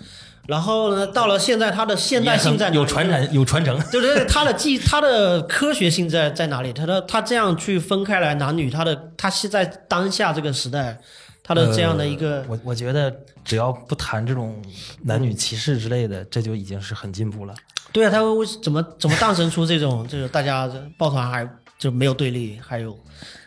[0.47, 3.77] 然后呢，到了现在，它的现代性在哪里有传承，有传承。
[3.91, 6.73] 对对对，它的技，它的科学性在在哪里？
[6.73, 11.01] 它的它这样去分开来男女，它的它是在当下这个时代，
[11.43, 13.12] 它的这样的一个、呃我我觉得
[13.45, 14.55] 只要不谈这种
[15.03, 17.55] 男女歧视之类的，这就已经是很进步了。
[17.92, 22.99] 对啊，它为怎么怎么诞生出这种就是大家抱团还就没有对立，还有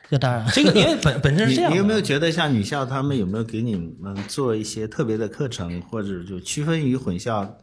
[0.09, 7.57] 这当然这个因为本本身是这样，你你有没有觉得像女校他们有没有给你们做一些特别的课程，或者就区分于混校？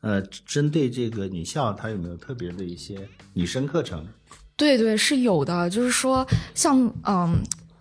[0.00, 2.94] 呃，针对这个女校，它有没有特别的一些
[3.32, 4.06] 女生课程？
[4.54, 7.34] 对对是有的，就是说像嗯，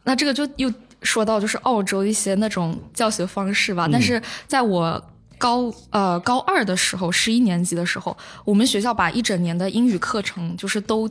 [0.06, 3.90] 那这个就又说到就是澳洲一些那种教学方式吧。
[3.92, 5.04] 但是在我
[5.44, 11.10] 高呃高二的时候，十一年级的时候，我们学校把一整年的英语课程就是都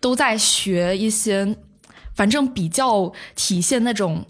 [0.00, 1.56] 都在学一些，
[2.16, 4.26] 反正比较体现那种。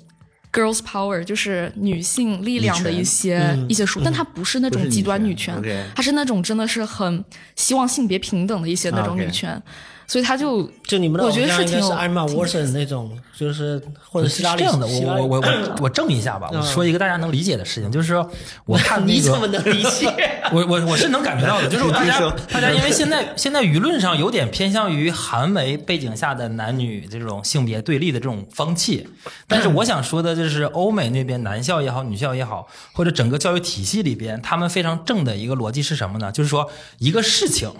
[0.51, 5.55] Girls Power 就是女性力量的一些一些书，但它不是那种极端女权
[5.95, 7.23] 它是那种真的是很
[7.55, 9.63] 希望性别平等的一些那种女权，
[10.09, 18.29] 所以他就就你们的我觉得是挺有是艾玛挺沃森那种，就是或者是希拉里这样的，我我我我我 正一下吧，我说一个大家能理解的事情，就是说
[18.65, 20.09] 我看那 你怎么，能理解？
[20.51, 22.19] 我我我是能感觉到的，就是大家
[22.51, 29.07] 大家因为现在现在舆论上有点偏向于韩媒背景下的男女这种性别对立的这种风气，
[29.47, 36.33] 但是我想说的就是欧美那边男校也好，女校也好，或者整个教育体系里边，他们非常正的一个逻辑是什么呢？
[36.33, 37.71] 就是说一个事情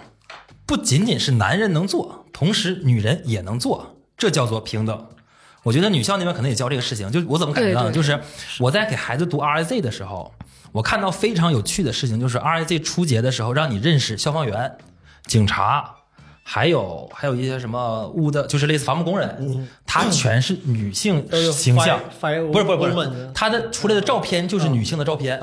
[0.69, 5.07] 不仅仅是男人能做，同时女人也能做，这叫做平等。
[5.63, 7.91] 我觉得女校那边可能也教这个事情，就我怎么感觉到呢？
[7.91, 8.19] 就是
[8.59, 10.31] 我在给孩子读 RIZ 的时候，
[10.71, 14.77] 我看到非常有趣的事情，就是 RIZ 初节的时候让你认识消防员、
[15.25, 15.95] 警察，
[16.43, 21.99] 还有还有一些什么屋的，就是类似伐木工人，他全是女性形象。
[22.21, 25.39] 不是不是不是，他的出来的照片就是女性的照片，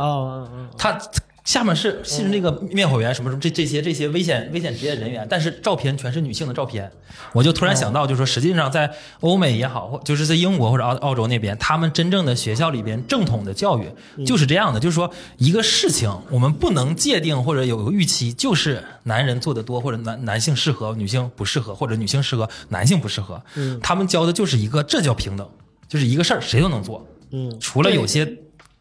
[0.78, 0.96] 他
[1.46, 6.90] 下面是是那个灭火员什么什么这这些这些危险危险职业人员，但是照片全是女性的照片，
[7.32, 13.86] 我就突然想到，就是说实际上在欧美也好，或就是在英国或者澳澳洲那边，他们真正的学校里边正统的教育
[14.26, 23.40] 就是这样的，就是说一个事情我们不能界定或者有个预期，就是男人做的多，或者男男性适合，女性不适合，或者女性适合，男性不适合，
[23.80, 25.48] 他们教的就是一个这叫平等，
[25.86, 28.26] 就是一个事儿谁都能做，嗯，除了有些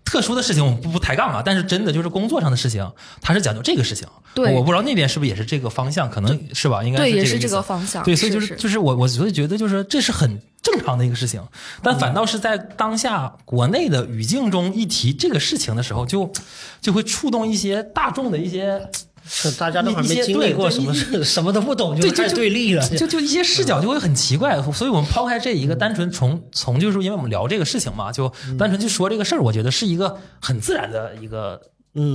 [0.06, 2.90] 特殊的事情我们不不抬杠啊，但是真的就是工作上的事情，
[3.22, 4.08] 他是讲究这个事情。
[4.34, 6.84] 对，我不知道那边是不是也是这个方向，可能是吧？
[6.84, 8.04] 应该对，也是这个方向。
[8.04, 11.42] 对，所以就是就是我我所以觉得就是这是很正常的一个事情，
[11.82, 16.32] 但反倒是在当下国内的语境中一提这个事情的时候，就
[16.80, 18.90] 就会触动一些大众的一些。
[19.28, 24.62] 是大家都还没经历过什么事，什么都不懂就太对立了，就就一些视角就会很奇怪。
[24.72, 31.62] 所以我们抛开这一个单纯从从就是因为我们聊这个事情嘛，就单纯去说这个事儿，我觉得是一个很自然的一个。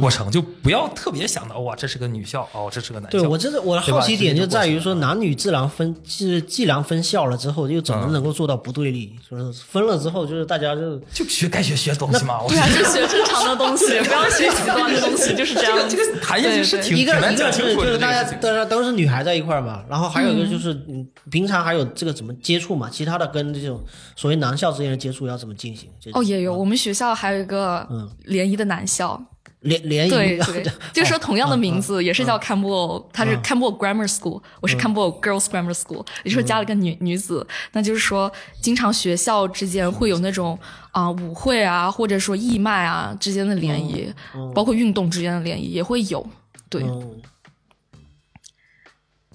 [0.00, 3.18] 过程就不要特别想到哇，这是个女校哦，这是个男校。
[3.18, 9.12] 对我真的我的好奇点就在于说，男女自然分是既然分校了之后，又怎么能够做到不对立？
[9.30, 12.40] 就是分了之后，就是大家就就学该学学东西嘛。
[12.46, 15.78] 对啊，就学正常的东西，不要学极端的东西，就是这样。
[15.88, 22.90] 这个谈下去是挺一个一个就是大家大家都是女孩在一块儿嘛，然后还有一个就是嗯平常还有这个怎么接触嘛？
[22.90, 23.82] 其他的跟这种
[24.14, 25.88] 所谓男校之间的接触要怎么进行？
[26.12, 27.88] 哦，也有，我们学校还有一个
[28.24, 29.18] 联谊的男校。
[29.60, 37.46] 联联谊对对，就是说同样的名字也是叫 Campbell，他是 Campbell Grammar School，我是 Campbell Girls Grammar School，也就是加了个女女子。
[37.72, 40.58] 那就是说，经常学校之间会有那种
[40.92, 44.10] 啊舞会啊，或者说义卖啊之间的联谊，
[44.54, 46.26] 包括运动之间的联谊也会有。
[46.70, 46.82] 对，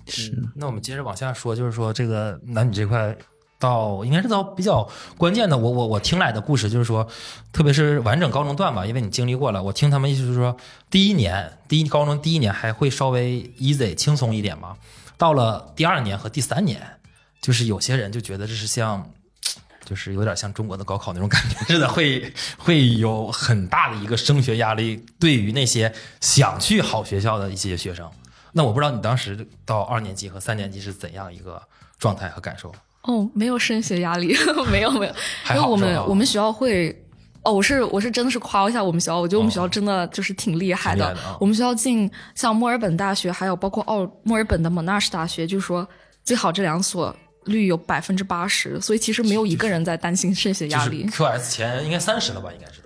[0.08, 0.34] 是。
[0.56, 3.16] 那我们接着往下说，就是说这个男女这块。
[3.58, 4.88] 到应该是到比较
[5.18, 7.08] 关键的，我我我听来的故事就是说，
[7.54, 10.56] 特别是完整高中段吧，因为你经历过了，我听他们意思就是说，
[10.90, 14.76] 第一年第一高中第一年还会稍微 easy 轻松一点嘛，
[15.18, 16.82] 到了第二年和第三年，
[17.42, 19.10] 就是有些人就觉得这是像，
[19.86, 28.12] 就是有点像中国的高考那种感觉似的，会 会有很大的一个升学压力，对于那些想去好学校的一些学生，
[28.52, 31.62] 那我不知道你当时到二年级和三年级是怎样一个
[31.98, 32.76] 状态和感受。
[33.06, 34.36] 哦，没有升学压力，
[34.72, 35.14] 没有没有，
[35.56, 36.90] 因为我们我们学校会，
[37.44, 41.16] 哦，我是我是真的是夸一下我们学校，我觉得我们学校真的就是挺厉害的。
[41.40, 45.88] 我们学校进像墨尔本大学，还有包括澳墨尔本的 Monash 大学，就是说
[46.24, 47.16] 最好这两所
[47.46, 51.06] 率有百分之八十，所以其实没有一个人在担心升学压力。
[51.12, 52.82] QS 前应该三十了吧，应该是。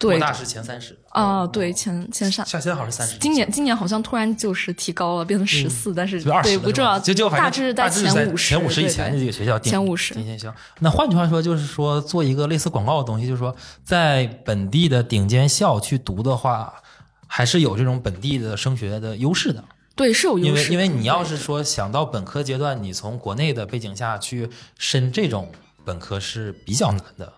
[0.00, 3.18] 对，大是前三十啊，对前前三，下现在好像是三十。
[3.18, 10.14] 今年今年好像突然就是提高了，变成十四，但是对不重要，就就大致在前五十，前五十以前的这个学校前五十。
[10.14, 16.72] 行行，那换句话说，就是说做一个类似广告的东西，就是说在本地的顶尖校去读的话，
[17.26, 19.62] 还是有这种本地的升学的优势的。
[19.94, 20.72] 对，是有优势。
[20.72, 25.52] 因为因为你要是说想到本科阶段，你从国内的背景下去申这种
[25.84, 27.30] 本科是比较难的。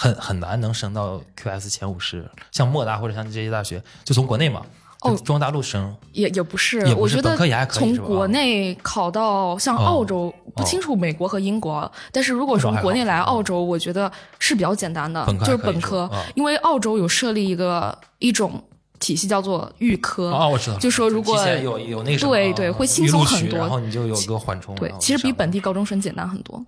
[0.00, 4.62] 很很难能升到 QS 前五十，像莫大或者像这些大学，就从国内嘛，
[5.00, 18.62] 哦，中国大陆升也也不是，我觉得从国内考考到像澳洲，不清楚美国和英国，但是如果从国内来澳洲，我觉得是比较简单的，就是本科，因为澳洲有设立一个一种
[19.00, 26.64] 体系叫做预科，哦，我知道，就说如果有有那个对对会轻松很多，然后你就有个缓冲，对，其实比本地高中生简单很多。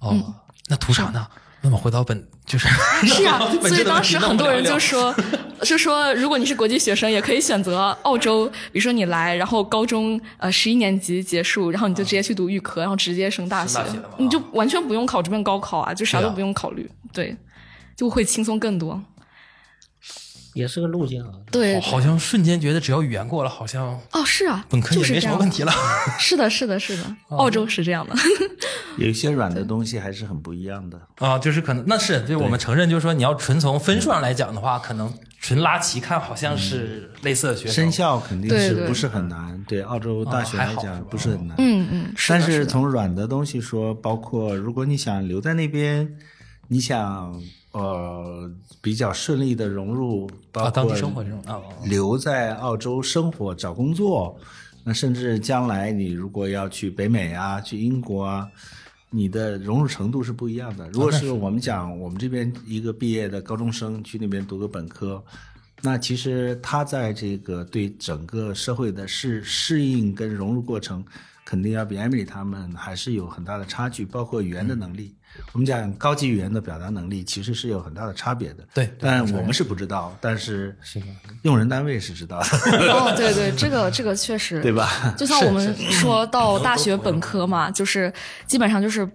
[0.00, 0.14] 哦，
[0.68, 1.26] 那图啥呢？
[1.62, 2.68] 那么回到本 就是
[3.06, 5.14] 是啊，所以当时很多人就说，
[5.62, 8.46] 就说如果你是国际学生，也可以选择澳洲。
[8.72, 13.80] 比如说你来，然后高中呃十一年级结束，然后你就直接去读预科，然后直接升大学，
[14.18, 17.36] 你就完全不用考这边高考啊，就啥都不用考虑，对，
[17.96, 19.00] 就会轻松更多。
[20.54, 25.72] 也是个路径啊，对，好像瞬间觉得只要语言过了，好像哦是啊，本科也没什么问题了。
[26.18, 28.14] 是的，是的，是的，澳洲是这样的。
[28.98, 37.84] 有一些软的东西还是很不一样的啊，就是可能那是就是我们承认，就是说你要纯从分数上来讲的话，可能纯拉齐看好像是类似的学生。
[37.84, 39.64] 生效肯定是不是很难？
[39.66, 41.56] 对澳洲大学来讲不是很难。
[41.58, 46.16] 嗯嗯，但是从软的东西说，包括如果你想留在那边，
[46.68, 47.40] 你想。
[47.72, 48.50] 呃，
[48.82, 50.94] 比较顺利的融入，包括
[51.86, 54.38] 留在澳洲生活、找工作，
[54.84, 58.46] 那甚至将来你如果要去北美啊，去英国啊，
[59.14, 60.88] 你的融入程度是不一样的。
[60.88, 65.22] 如果是我们讲，我们这边一个毕业的高中生去那边读个本科，
[65.82, 71.04] 那其实他在这个对整个社会的适适应跟融入过程，
[71.44, 75.14] 肯定要比 Emily 他们还是有很大的差距，包括语言的能力。
[75.52, 78.64] 我们讲高级语言的表达能力，其实是有很大的差别的。
[78.72, 80.74] 对，但我们是不知道，但是
[81.42, 82.46] 用人单位是知道的。
[82.92, 85.14] 哦，对对，这个这个确实，对吧？
[85.16, 88.12] 就像我们说到大学本科嘛，就是
[88.46, 89.06] 基本上就是，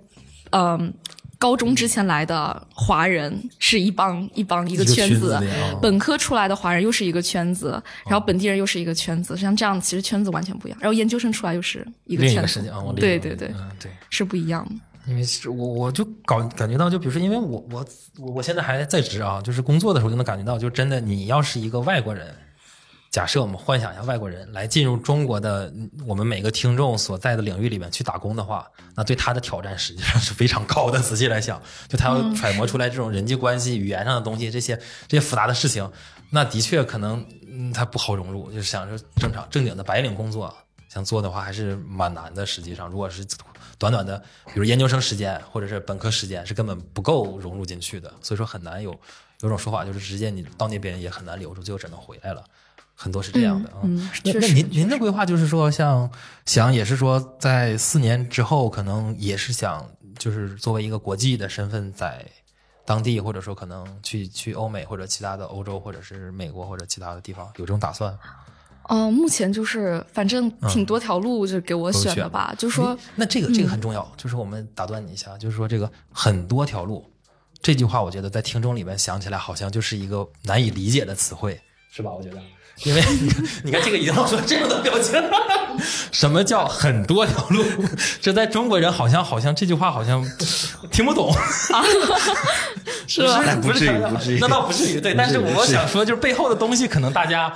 [0.51, 0.93] 嗯，
[1.39, 5.39] 高中之前来的华人是一帮一帮一个圈子，
[5.81, 10.79] 本科出来的华人又是一个圈子，然后本地人又是一个圈子，像这样其实圈子完全不一样。
[10.79, 12.61] 然后研究生出来又是一个圈子，
[12.95, 14.75] 对对对，对，是不一样的。
[15.07, 17.85] 因为是我我就感感觉到，就比如说，因为我我
[18.19, 22.35] 我我现在还在职啊，就是工作的时候就能感觉到，就真的你要是一个外国人。
[23.09, 25.73] 假设我们幻想一下外国人来进入中国的
[26.05, 30.99] 我们每个听众所在的领域里面去打工的话，那对他的挑战实际上是非常高的。
[31.01, 34.75] 仔细来想，就他要揣摩出来这种人际关系、语言上的东西，这些
[35.07, 35.89] 这些复杂的事情，
[36.31, 38.51] 那的确可能嗯他不好融入。
[38.51, 40.53] 就是想着正常正经的白领工作
[40.89, 42.45] 想做的话，还是蛮难的。
[42.45, 43.25] 实际上，如果是
[43.77, 44.17] 短短的，
[44.47, 48.11] 比如研究生时间或者是本科时间，是根本不够融入进去的。
[48.21, 48.91] 所以说很难有
[49.41, 52.43] 有种说法，就是直接你到那边也很难留住，最后只能回来了。
[52.99, 53.81] 很多是这样的啊，
[54.23, 56.09] 那那您您的规划就是说，像
[56.47, 62.25] 想也是说，在四年之后，可能也是想就是作为一个国际的身份，在
[62.85, 68.17] 当地或者说可能去去欧美或者其他的欧洲或者是美国或者其他的地方有这种打算。
[68.87, 77.05] 嗯，目前就是反正挺多条路就给我选的吧，就说那这个这个很重要，就是我们打断你一下，就是说这个很多条路
[77.61, 81.59] 这句话，我觉得在听众里面想起来好像就是一个难以理解的词汇，
[81.91, 82.11] 是吧？
[82.11, 82.37] 我觉得。
[82.83, 83.01] 因为
[83.63, 85.19] 你看，这个已经露出这样的表情。
[86.11, 87.63] 什么叫很多条路？
[88.21, 90.25] 这在中国人好像好像这句话好像
[90.91, 91.33] 听不懂，
[93.07, 93.55] 是吧？
[93.61, 94.99] 不至于，不至于，那倒不至于。
[94.99, 97.53] 对，但是我想说，就是背后的东西可能大家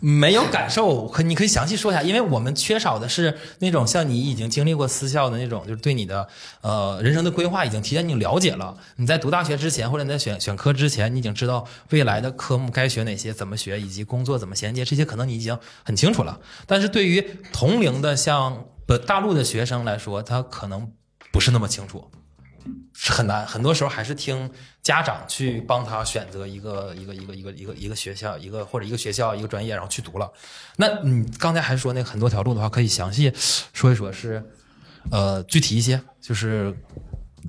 [0.00, 6.26] 没有感受，可你可以详细说一下，因为我们缺少的是那种像你已经经历过私校的那种，就是对你的
[6.62, 8.74] 呃人生的规划已经提前你了解了。
[8.96, 16.38] 你在读大学之前，或者你在选选科之前，你已经知道未来的科目该学哪些，怎么学，以及工作怎么衔接，这些可能你已经很清楚了。
[16.66, 17.20] 但是对于
[17.64, 20.92] 同龄的像本大陆的学生来说，他可能
[21.32, 22.10] 不是那么清楚，
[22.92, 23.46] 是很难。
[23.46, 24.50] 很多时候还是听
[24.82, 30.30] 家长去帮他选择一个一个一个一个一个一个学校，一个或者一个学校一个专业，然后去读了。
[30.76, 33.32] 那你刚才还说那很多条路的话，可以详细
[33.72, 34.44] 说一说，是
[35.10, 36.76] 呃具体一些，就是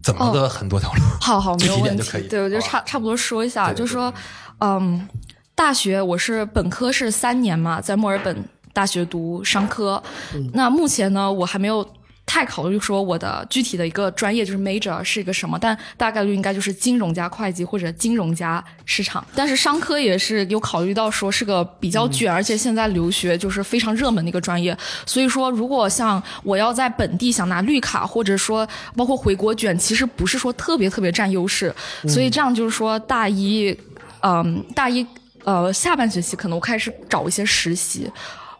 [0.02, 1.02] 怎么个很多条路？
[1.20, 2.26] 好好，没有问题。
[2.30, 4.14] 对，我就差差不多说一下，就是说，
[4.62, 5.10] 嗯，
[5.54, 8.48] 大学我是本科是三年嘛，在墨尔本。
[8.76, 10.04] 大学读商科，
[10.52, 11.88] 那目前呢，我还没有
[12.26, 19.26] 太考虑说我的具体的一个专业就是 major 是一个什么，但大概率应该就是金融加会计或者金融加市场。
[19.34, 24.78] 但是商科也是有考虑到说是个比较卷，而且现在留学就是非常热门的一个专业。
[25.06, 28.68] 所以说，如果像我要在本地想拿绿卡，或者说
[28.98, 31.74] 包括回国卷，其实不是说特别特别占优势。
[32.10, 33.74] 所以这样就是说，大一，
[34.22, 35.06] 嗯，大一
[35.46, 38.12] 呃下半学期可能我开始找一些实习。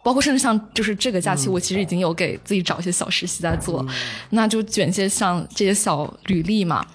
[0.06, 3.84] 包括甚至像就是这个假期，我其实已经有给自己找一些小实习在做，
[4.30, 6.86] 那就卷些像这些小履历嘛。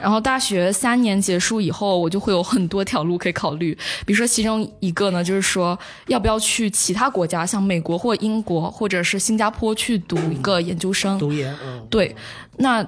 [0.00, 3.76] 然后大学三年结束以后，我就会有很多条路可以考虑。
[4.06, 11.18] 比如说其中一个呢，就是说要不要去其他国家，像美国或英国或者是新加坡去读一个研究生。
[11.18, 12.14] 读研，嗯，对，
[12.58, 12.86] 那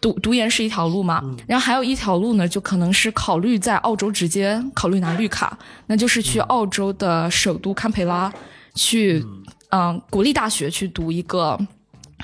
[0.00, 1.20] 读读研是一条路嘛。
[1.48, 8.32] 然后还有一条路呢，就可能是考虑在澳洲直接考虑拿绿卡，那就是去澳洲的首都堪培拉。
[8.78, 9.26] 去，
[9.70, 11.58] 嗯，国立大学去读一个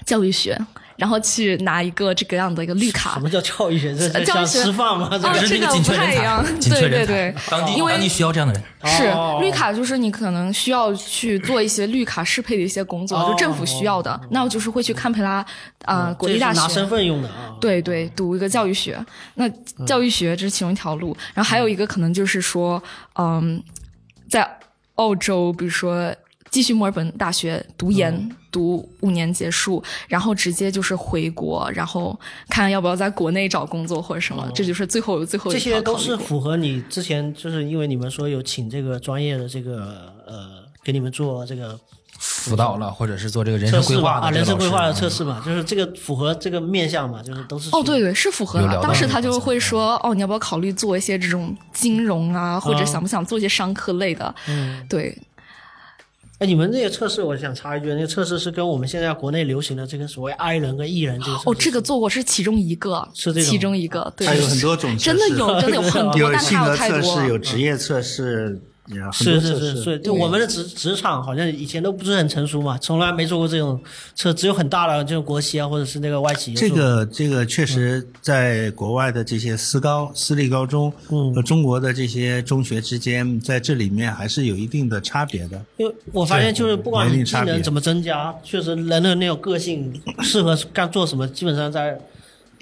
[0.07, 0.57] 教育学，
[0.97, 3.15] 然后去拿一个这个样的一个绿卡。
[3.15, 3.93] 什么叫教育学？
[3.97, 5.09] 这教育学师范吗？
[5.11, 6.45] 啊，这个不太一样。
[6.61, 8.63] 对对对，当地当地需要这样的人。
[8.87, 9.03] 是
[9.41, 14.21] 绿卡，就是你可能需要去做一些绿卡适配的一些工作，就政府需要的。
[14.31, 15.45] 那我就是会去堪培拉，
[15.85, 17.57] 啊，国立大学拿身份用的啊。
[17.61, 19.05] 对对，读一个教育学。
[19.35, 19.49] 那
[19.85, 22.81] 教育学这是其中一条路，然后还有一个可能就是说，
[23.17, 23.61] 嗯，
[24.31, 24.49] 在
[24.95, 26.15] 澳洲，比如说。
[26.55, 32.17] 继续墨尔本大学读研，读五年结束，然后直接就是回国，然后
[32.49, 41.77] 看要不要在国内找工作或者什么，这就是最后最后这些都是符合你之前就是因为你们说有请这个专业的这个呃给你们做这个
[42.21, 48.81] 辅导了，或者是做这个人生规划啊人生规划的测试嘛，就是这个符合这个面向嘛，就是都是哦对对是符合的。
[48.81, 54.33] 当时他就会说哦你要不要考虑做一些这种金融啊，或者想不想做一些商科类的？
[54.47, 55.19] 嗯，对。
[56.45, 68.61] 哎，你们这个测试，我想插一句，那个测试是跟我们现在国内流行的这个所谓 I 人跟 E 人这个哦，这个做过是其中一个，是这其中一个，对，还有很多种，真的有，真的有很多， 但性格测试，有职业测试。
[69.13, 73.83] 是是是是，就我们的职职场好像以前都不是很成熟嘛，从来没做过这种
[74.15, 76.53] 车，只有很大的这种国企啊，或者是那个外企。
[76.53, 80.93] 这个这个确实在国外的这些私高私立高中
[81.35, 85.65] 和中国的这些中学之间，在这里面还是有一定的差别的。
[85.79, 91.99] 因为我发现就是不管你技能怎么增加，确实人的那种个性适合干做什么，基本上在。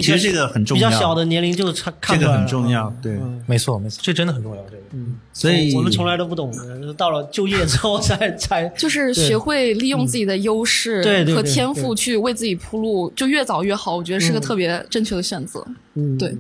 [0.03, 6.53] 其实这个很重要，比较小的年龄就看看这个很重要，对，没错没错，这真的很重要，这个，嗯，所以我们从来都不懂，
[6.97, 11.03] 到了就业之后才 才就是学会利用自己的优势
[11.35, 16.37] 和天赋去为自己铺路，就越早越好，我觉得是个特别正确的选择，嗯，对，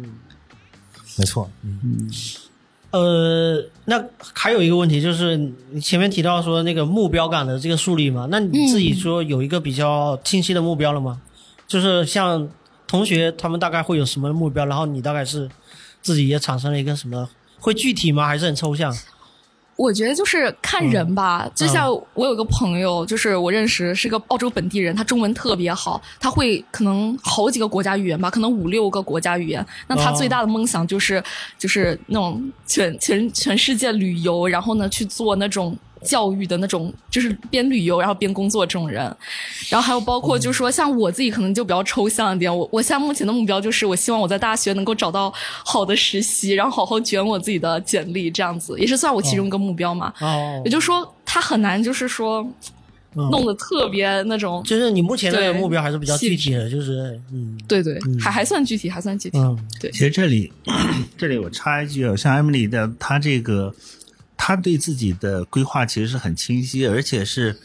[1.16, 2.10] 没错，嗯。
[2.90, 4.04] 呃，那
[4.34, 5.34] 还有一个问题就是，
[5.70, 11.18] 你前面提到说那个目标感的这个树立嘛，那你自己说有一个比较清晰的目标了吗？
[11.66, 12.46] 就是像
[12.92, 15.48] 同学他们大概会有什么目标，然后你大概是
[16.02, 17.26] 自己也产生了一个什么？
[17.58, 18.26] 会具体吗？
[18.26, 18.94] 还是很抽象？
[19.76, 29.66] 我觉得就是看人吧，就像我有个朋友，就是我认识是个澳洲本地人，他中文特别好，他会可能好几个国家语言吧，可能五六个国家语言。
[29.86, 31.24] 那他最大的梦想就是
[31.58, 35.74] 就是那种全全全世界旅游，然后呢去做那种。
[36.02, 39.04] 教育的那种，就是边旅游然后边工作这种人，
[39.70, 42.54] 然后还有包括就是说，像我自己可能就比较抽象一点。
[42.54, 45.32] 我我现在目前的目标就是，我希望我在大学能够找到
[45.64, 50.12] 好的实习，然后好好卷我自己的简历，这样子也是算我其中一个目标嘛。
[50.20, 52.46] 哦，也就是说，他很难就是说
[53.14, 54.62] 弄得特别那种。
[54.64, 59.38] 就是你目前的目标还是比较具体的，就是嗯，对对，还还算具体，还算具体。
[59.38, 60.52] 嗯对，其实这里
[61.16, 63.74] 这里我插一句啊，像 Emily 的他这个。
[64.44, 67.56] 他对自己的规划其实是很清晰，而且是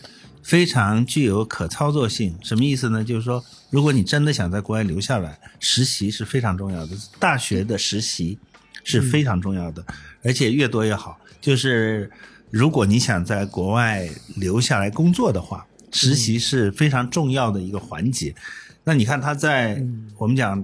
[0.44, 2.38] 非常具有可操作性。
[2.44, 3.04] 什么意思呢？
[3.04, 6.96] 就是说，如果你真的想在国外留下来，实习是非常重要的。
[7.18, 8.38] 大学的实习
[8.84, 9.84] 是非常重要的，
[10.24, 11.20] 而且越多越好。
[11.42, 12.12] 就是
[12.52, 18.36] 如果你想在国外留下来工作的话，实习是非常重要的一个环节。
[18.84, 19.84] 那你看他在
[20.16, 20.64] 我们讲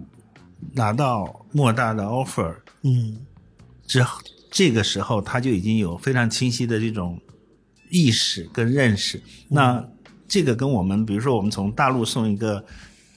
[0.74, 2.54] 拿到莫大的 offer，
[2.84, 3.18] 嗯，
[3.88, 4.22] 之后。
[4.54, 7.20] 这个时候他就已经有非常清晰的这种
[7.90, 9.20] 意识跟认识。
[9.50, 9.84] 那
[10.28, 12.64] 这个跟我们，比如说我们从大陆送一个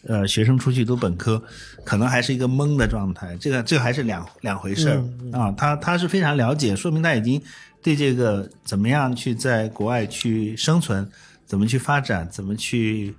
[0.04, 1.42] 呃学生出去读本科，
[1.84, 3.36] 可能还是一个懵的状态。
[3.38, 5.04] 这个这还是两两回事儿
[5.38, 5.52] 啊。
[5.52, 7.38] 他他是非常了解，说明他已经
[7.82, 11.06] 对这个怎么样去在国外去生存，
[11.44, 13.14] 怎么去发展，怎么去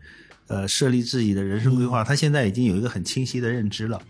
[0.48, 4.02] 呃设立自己的人生规划，他现在已经有一个很清晰的认知了。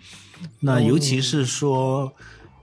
[0.61, 2.13] 那尤其是说。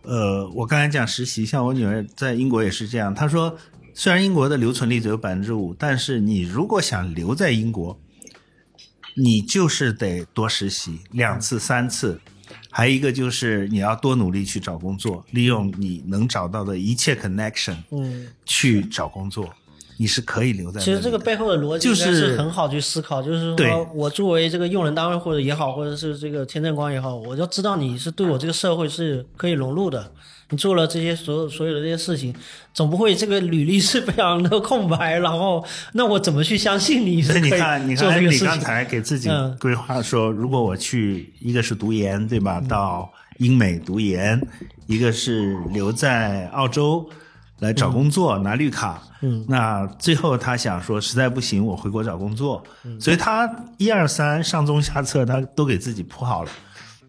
[0.05, 3.15] 呃，我刚才讲实习，像我女儿在英国也是这样。
[3.15, 3.57] 她说，
[3.95, 7.99] 虽然英国的留存率只有百分之五，但是你如果想留在英国，
[9.17, 12.21] 你就是得多实习两次、三次，
[12.71, 19.49] 还有一个就是你要多努力去找工作，利用你能找到的一切 connection，嗯，去找工作。
[19.97, 20.80] 你是可以留在。
[20.80, 30.12] 其实这个背后的逻辑是很好去思考，就是说我作为这个用人单位或者也好，或者是这个签证官也好，我就知道你是对我这个社会是可以融入的。
[30.51, 32.32] 你做了这些所有所有的这些事情，
[32.74, 35.64] 总不会这个履历是非常的空白，然后
[35.95, 37.16] 那我怎么去相信你？
[37.16, 42.61] 你看，你看，你刚才给自己规划说，如果我去，一个是读研，对吧？
[42.68, 44.38] 到英美读研，
[44.86, 47.09] 一个是留在澳洲。
[47.65, 52.62] 来找工作拿绿卡，嗯，那最后他想说实在不行我回国找工作，
[53.01, 56.51] 所以他一二三上中下策他都给自己铺好了，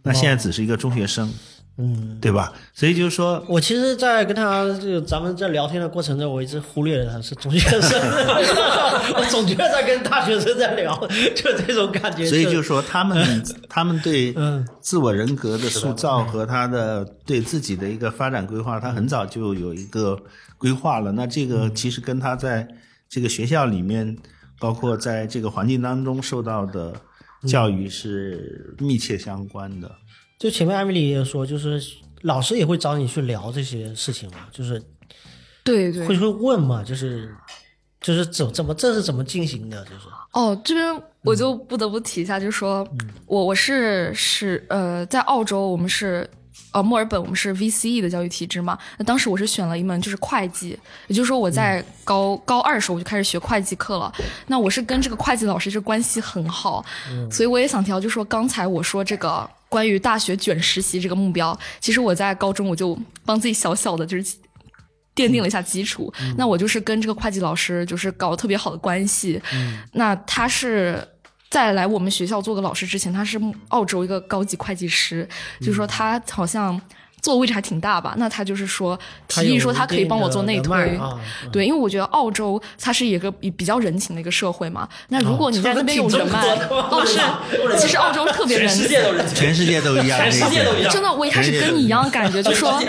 [0.01, 1.30] 那现在只是一个中学生。
[1.78, 2.53] 嗯，对吧？
[2.73, 7.99] 所以就是说，我其实，在跟他这个咱们在聊天的过程中，我一直忽略了他是中学生，
[9.19, 10.95] 我总觉得在跟大学生在聊，
[11.36, 12.26] 就这种感觉。
[12.26, 14.34] 所以就是说，他们他们对
[14.80, 20.17] 自我人格的塑造和他的对自己的一个发展规划，他很早就有一个
[20.57, 21.11] 规划了。
[21.11, 22.65] 那这个其实跟他在
[23.09, 24.17] 这个学校里面，
[24.61, 26.93] 包括在这个环境当中受到的
[27.45, 29.91] 教育是密切相关的。
[30.38, 31.81] 就前面艾米丽也说，就是
[32.21, 34.81] 老师也会找你去聊这些事情嘛，就是
[35.63, 37.33] 对对，会会问嘛，就是
[38.01, 40.09] 就是怎怎么这是怎么进行的，就是。
[40.33, 42.86] 哦，这边我就不得不提一下，就是说
[43.25, 46.29] 我我是是呃，在澳洲我们是
[46.73, 50.77] 呃墨尔本我们是 VCE 的教育体制嘛，那当时我是选了一门就是会计，
[51.07, 54.13] 也就是说我在高高二的时候我就开始学会计课了，
[54.47, 56.83] 那我是跟这个会计老师这关系很好，
[57.31, 59.49] 所以我也想提到，就说刚才我说这个。
[59.70, 64.24] 关于大学卷实习这个目标，其实我在高中我就帮自己小小的就是
[65.16, 66.13] 奠定了一下基础。
[66.38, 69.41] 那我就是跟这个会计老师就是搞特别好的关系。
[69.93, 71.05] 那他是
[71.49, 73.39] 在来我们学校做个老师之前，他是
[73.70, 75.28] 澳洲一个高级会计师，
[75.59, 76.80] 就是说他好像。
[77.26, 78.13] 做位置还挺大吧？
[78.17, 78.97] 那他就是说
[79.28, 80.99] 提议说他可以帮我做内推，
[81.51, 84.88] 对，因为我觉得澳洲它是一个比比较人情的一个社会嘛。
[85.07, 87.17] 那如果你在那边有人脉， 哦是，
[87.82, 88.88] 其实澳洲特别人情，
[89.34, 90.93] 全世界都一样，全世界都一样。
[90.93, 92.80] 真的，我一开始跟你一样感觉，就说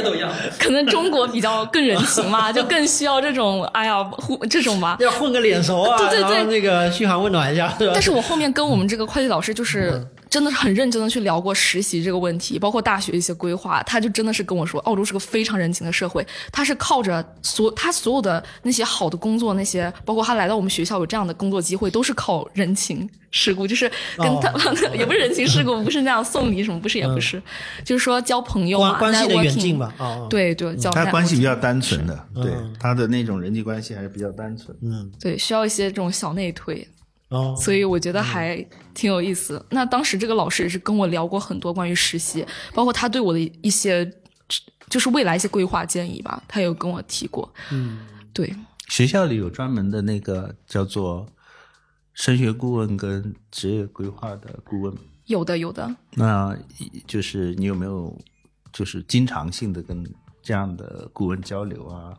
[0.59, 7.93] 可能中国比较更人情嘛，就更需要这种哎呀混这种吧，要混个脸熟啊，对对对，那个嘘寒问暖一下，对吧？
[7.95, 10.07] 但是我后面跟我们这个会计老师就是。
[10.37, 13.83] 真的是很认真的去聊过实习这个问题，包括大学一些规划。
[13.85, 24.53] 他就真的是跟我说，澳洲是个非常人情的社会，他是靠着所他所有的那些好的工作，那些包括他来到我们学校有这样的工作机会，都是靠人情世故，就是跟他、
[24.93, 27.43] 也不是人情世故，不是那样送礼什么，不是也不是，
[27.83, 29.95] 就是说交朋友嘛，关系的远近吧。
[29.97, 34.77] 哦，对对，交他关系比较单纯的，对他的那种人际关系还是比较单纯。
[34.83, 36.87] 嗯，对，需要一些这种小内推。
[37.29, 38.57] 哦，所以我觉得还
[38.95, 39.65] 挺有意思。
[39.71, 44.09] 那当时这个老师也是跟我聊过很多关于实习，包括他对我的一些
[44.89, 47.53] 就是未来一些规划建议吧，他有跟我提过。
[47.73, 47.99] 嗯，
[48.33, 48.55] 对，
[48.89, 51.27] 学校里有专门的那个叫做
[52.15, 55.97] 升学顾问跟职业规划的顾问，有的有的。
[56.13, 56.57] 那
[57.07, 58.17] 就是你有没有
[58.73, 60.09] 就是经常性的跟
[60.41, 62.15] 这样的顾问交流啊？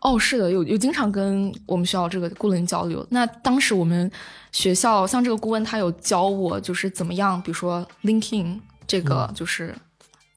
[0.00, 3.06] 哦，是的，有有经常跟我们学校这个顾问交流。
[3.10, 4.10] 那当时我们
[4.52, 9.74] 学校像这个顾问，他有教我就是怎么样，比如说 linking 这个就是。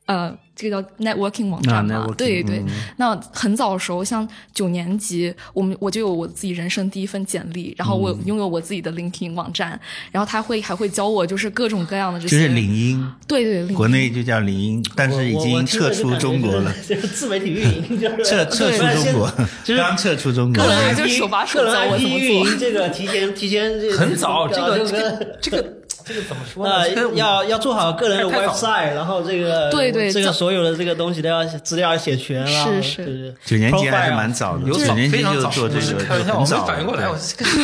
[0.05, 2.07] 呃，这个叫 networking 网站嘛？
[2.17, 2.61] 对对。
[2.97, 9.79] 那很早的时候，像九年级，我们我就有我自己人生第一份简历，然后我拥有我自己的 LinkedIn 网站，
[10.11, 12.35] 然后他会还会教我就是各种各样的这些。
[12.35, 13.13] 就是领英。
[13.25, 16.69] 对对，国内就叫领英，但是已经撤出中国了。
[17.13, 19.33] 自媒体运营就是撤撤出中国，
[19.77, 20.61] 刚撤出中国。
[20.65, 22.57] 个人就手把手教我怎么做。
[22.57, 25.57] 这个提前提前很早，这个这个这个。
[25.63, 25.82] 这个
[26.27, 27.13] 怎么说呢？
[27.15, 32.47] 要要做好个人的 website，然后这个对对，这个所有的这个东西都要资料要写全了。
[32.47, 36.65] 是是，九年级还是蛮早的，九年级就做这个，很早。
[36.65, 37.17] 反应过来，我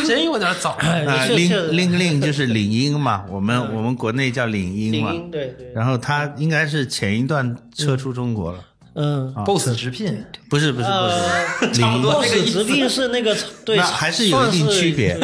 [0.06, 0.76] 真有点早。
[0.80, 5.72] 那 link link link 就是领英嘛，我们我们国内叫领英嘛，对对。
[5.74, 8.58] 然后他应该是前一段撤出中国了。
[8.94, 15.16] 嗯，boss 直聘不是不是不是，领英 boss 直聘是那个对，还是有一定区别。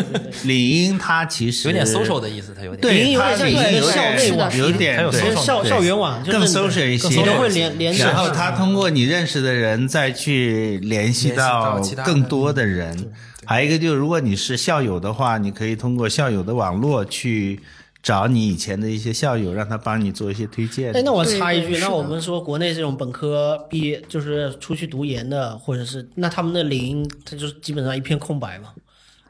[0.45, 7.93] 领英它其实有点 social 的意思，它有点对，领英有点校内网，有点对校校园网，更 social 一些，都会连连。
[7.97, 13.13] 然后他通过你认识的人再去联系到更多的人。
[13.45, 17.61] 还有一个就是，如果你是校友的话，你可以通过校友的网络去。
[18.07, 20.93] 找你以前的一些校友，让他帮你做一些推荐。
[20.93, 28.69] 哎，那我插一句，那我们说国内这种本科毕业就是出去读研的，或者是那他们的零，他就是基本上一片空白嘛？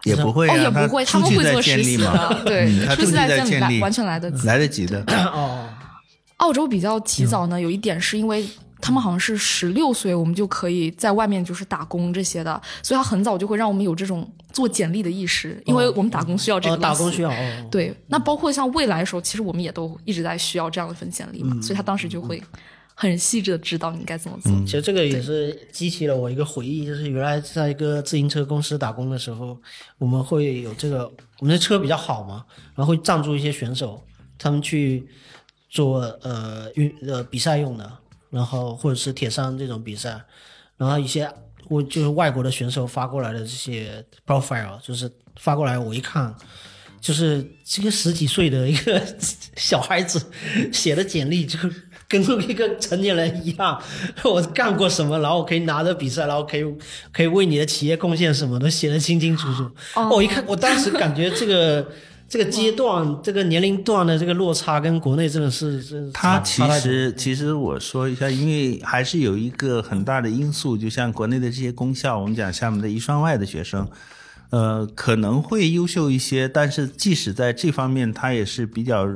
[0.05, 5.03] 也不会啊，也不会，他们会做实习的，对，出去在建立，完全来得及，来得及的。
[5.33, 5.67] 哦，
[6.37, 8.47] 澳洲比较提早呢，有一点是因为。
[8.81, 16.77] 他们好像是十六岁，我们就可以在外面就是打工这些的，所以他很早就会让我们有这种做简历的意识，因为我们打工需要这个。
[16.77, 17.33] 打工需要。
[17.71, 22.43] 对，那包括像未来的时候，其实我们也都一直在需要这样的份简历嘛，所以他当时就会
[22.95, 24.53] 很细致的知道你该怎么做。
[24.67, 29.59] 其实这个也是激起了我一个回忆，就是原来在一个自行车公司打工的时候，
[29.99, 31.11] 我们会有这个，
[31.41, 34.03] 我们的车比较好嘛，然后会赞助一些选手，
[34.39, 35.09] 他们去
[35.71, 37.91] 做呃运呃比赛用的。
[38.37, 40.21] 然后或者是铁三这种比赛，
[40.77, 41.27] 然后一些
[41.69, 46.35] 我就是外国的选手发过来的这些 profile，就是发过来我一看，
[47.01, 49.03] 就是这个十几岁的一个
[49.57, 50.23] 小孩子
[50.71, 51.59] 写的简历，就
[52.07, 53.83] 跟一个成年人一样，
[54.23, 56.63] 我干过什么，然后可以拿着比赛，然后可以
[57.11, 59.71] 可以为你的企业贡献什么，都写的清清楚楚。
[60.11, 61.87] 我一看，我当时感觉这个。
[62.29, 66.11] 这个阶段，这个年龄段的这个落差跟国内真的是，是。
[66.13, 73.89] 他其实，其实我说一下，因为还是有一个很大的因素，就像国内的这些公校，我们讲厦门的一双外的学生，
[74.51, 79.09] 呃，可能会优秀一些，但是即使在这方面，他也是比较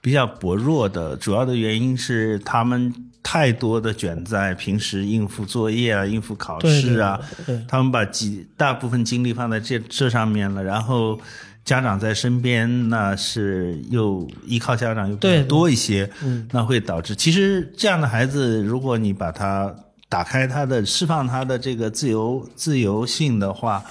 [0.00, 1.14] 比较薄弱的。
[1.14, 2.92] 主要的原因是他们
[3.22, 7.20] 太多的卷在平时应付作业啊、应付考试啊，
[7.68, 11.16] 他们把几大部分精力放在这这上面了，然后。
[11.64, 16.10] 家长在身边，那是又依靠家长又多一些，
[16.50, 19.74] 那会导致其实这样的孩子，如果你把他
[20.08, 23.84] 打开他的释放他的这个自由自由性的话，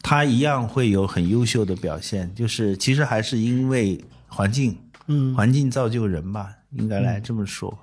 [0.00, 2.34] 他一样会有很优秀的表现。
[2.34, 7.78] 就是其实还是因为环境，嗯，环境造就人吧，应该来这么说。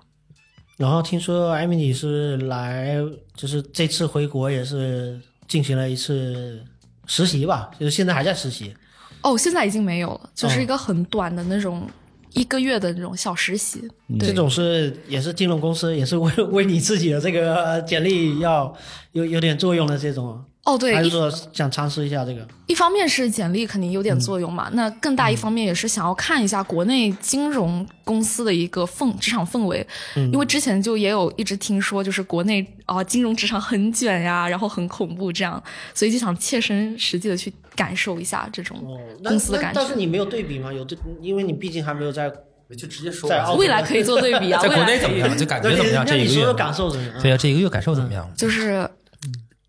[0.76, 2.98] 然后听说艾米丽是来，
[3.36, 6.62] 就是这次回国也是进行了一次
[7.06, 8.76] 实习吧，就是现在还在实习。
[9.22, 11.90] 哦，现在已经没有了，就是一个很短的那种
[12.34, 13.82] 一个月的那种小实习。
[14.20, 18.74] 这种是也是金融公司，也是为为你自己的这个简历要
[19.12, 20.44] 有有点作用的这种。
[20.70, 22.48] 哦，对，还是说想尝试一下这个？
[22.68, 35.62] 一方面是简历肯定有点作用嘛，那更大一方面也是想要看一下国内金融公司的一个氛职场氛围，因为之前就也有一直听说，就是国内啊金融职场很卷呀，然后很恐怖这样，
[35.96, 38.78] 所以就想切身实际的去感受一下这种
[39.24, 39.80] 公司的感觉。
[39.82, 40.72] 但是你没有对比吗？
[40.72, 42.32] 有对，因为你毕竟还没有在
[42.78, 44.62] 就直接说，未来可以做对比啊。
[44.62, 45.36] 在国内怎么样？
[45.36, 46.06] 就感觉怎么样？
[46.06, 47.20] 这一个月感受怎么样？
[47.20, 48.32] 对啊，这一个月感受怎么样？
[48.38, 48.88] 就是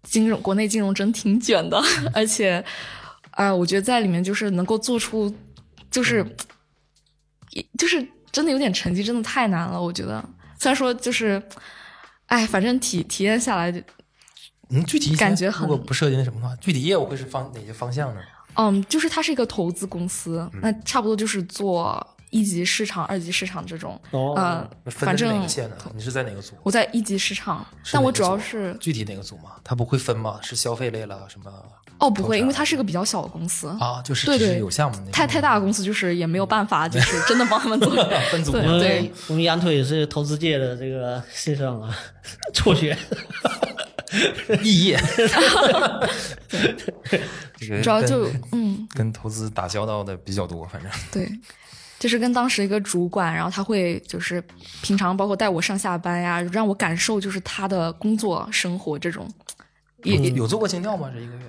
[0.02, 1.80] 金融，国内金融真挺卷的，
[2.14, 2.64] 而且，
[3.32, 5.32] 啊，我觉得在里面就是能够做出，
[5.90, 6.24] 就是，
[7.78, 9.80] 就是真的有点成绩，真的太难了。
[9.80, 10.24] 我觉得，
[10.58, 11.42] 虽然说就是，
[12.26, 13.70] 哎，反正体体验下来，
[14.70, 18.20] 嗯，具体感觉很，如果不涉及那什么的话，具体业务会是方哪些方向呢？
[18.54, 24.00] 嗯，就是它是一个投资公司，那差不多就是做一级市场、二级市场这种。
[24.10, 26.54] 哦，反正你是在哪个组？
[26.62, 29.52] 我在一级市场，但我主要是具体哪个组嘛？
[29.62, 30.38] 它不会分吗？
[30.42, 31.52] 是消费类了什么？
[31.98, 35.10] 哦，不会，因为它是个比较小的公司啊，就是对对，有项目。
[35.10, 37.90] 太太大的公司就是也没有办法，就是真的帮他们做
[38.32, 38.52] 分组。
[38.52, 41.94] 对，我们羊腿也是投资界的这个先生啊，
[42.54, 42.96] 辍学。
[44.64, 44.98] 异业，
[47.80, 51.30] 主要就嗯，跟投资打交道的比较多，反正对，
[52.00, 54.42] 就是跟当时一个主管，然后他会就是
[54.82, 59.30] 平常包括带我上下班呀，让我感受就是他的工作生活这种。
[60.02, 61.10] 也有做过尽调吗？
[61.14, 61.42] 这一个月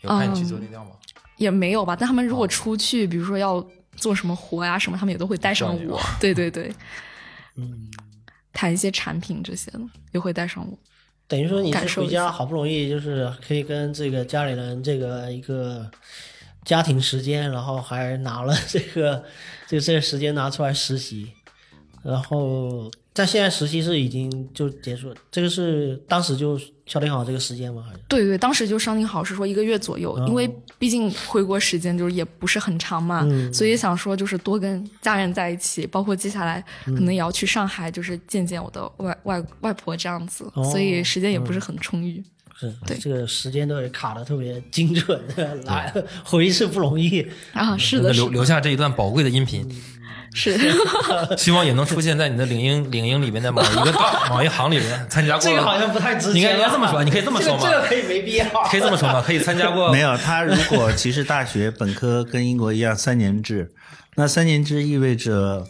[0.00, 0.92] 有派你去做尽调吗？
[1.36, 1.94] 也没有吧。
[1.94, 3.62] 但他们如果出去，比如说要
[3.96, 6.00] 做什么活呀什么，他们也都会带上我。
[6.18, 6.72] 对对对，
[7.56, 7.90] 嗯，
[8.54, 9.80] 谈一些产品这些的
[10.12, 10.78] 也会带上我。
[11.28, 15.90] 等于说你是回家好不容易就是可以跟这个家里人这个一个
[16.64, 19.24] 家庭时间，然后还拿了这个
[19.68, 21.32] 就 这个时间拿出来实习，
[22.02, 22.90] 然后。
[23.14, 27.80] 在现在实习是已经就结束，这个是当时就敲定好这个时间吗？
[27.86, 28.00] 还是？
[28.08, 42.20] 对对，当时就商定好是说一个月左右，因为毕竟回国时间就是也不是很长嘛，所以想说就是多跟家人在一起，包括接下来可能也要去上海，就是见见我的外外外婆这样子，所以时间也不是很充裕。
[42.58, 45.20] 是对这个时间都卡的特别精准，
[45.64, 45.92] 来
[46.24, 47.76] 回一次不容易啊！
[47.76, 49.68] 是的，留留下这一段宝贵的音频。
[50.36, 50.58] 是，
[51.38, 53.92] 希望也能出现在你的领英领英里面的某一个
[54.28, 55.44] 某一行里面参加过。
[55.44, 56.34] 这个好像不太值钱。
[56.34, 57.60] 你应该这么说，你可以这么说吗？
[57.62, 58.44] 这个可以没必要。
[58.64, 59.22] 可以这么说吗？
[59.24, 59.92] 可以参加过。
[59.92, 63.72] 没有，他如果其实大学本科跟英国一样三年制，
[64.16, 65.68] 那三年制意味着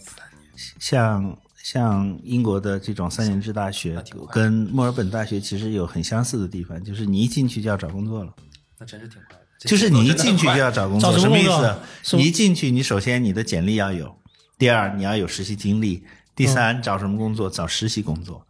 [0.78, 3.98] 像像英国的这种三年制大学，
[4.30, 8.30] 跟墨尔本大学其实有很相似的地方，就是你一进去就要找工作了。
[8.78, 9.46] 那真是挺快的。
[9.60, 12.16] 就是你一进去就要找工作，什么意思？
[12.18, 14.14] 你一进去，你首先你的简历要有。
[14.58, 16.02] 第二，你要有实习经历；
[16.36, 17.48] 第三，找什么工作？
[17.48, 18.46] 找实习工作。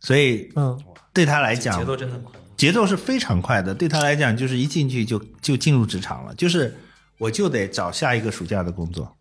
[0.00, 0.80] 所以，嗯，
[1.12, 3.74] 对他来讲，节奏真的快，节奏是非常快的。
[3.74, 6.72] 对他来讲，就是一进去就就进入职场了，就是
[7.18, 9.12] 我就得找下一个暑假的工作。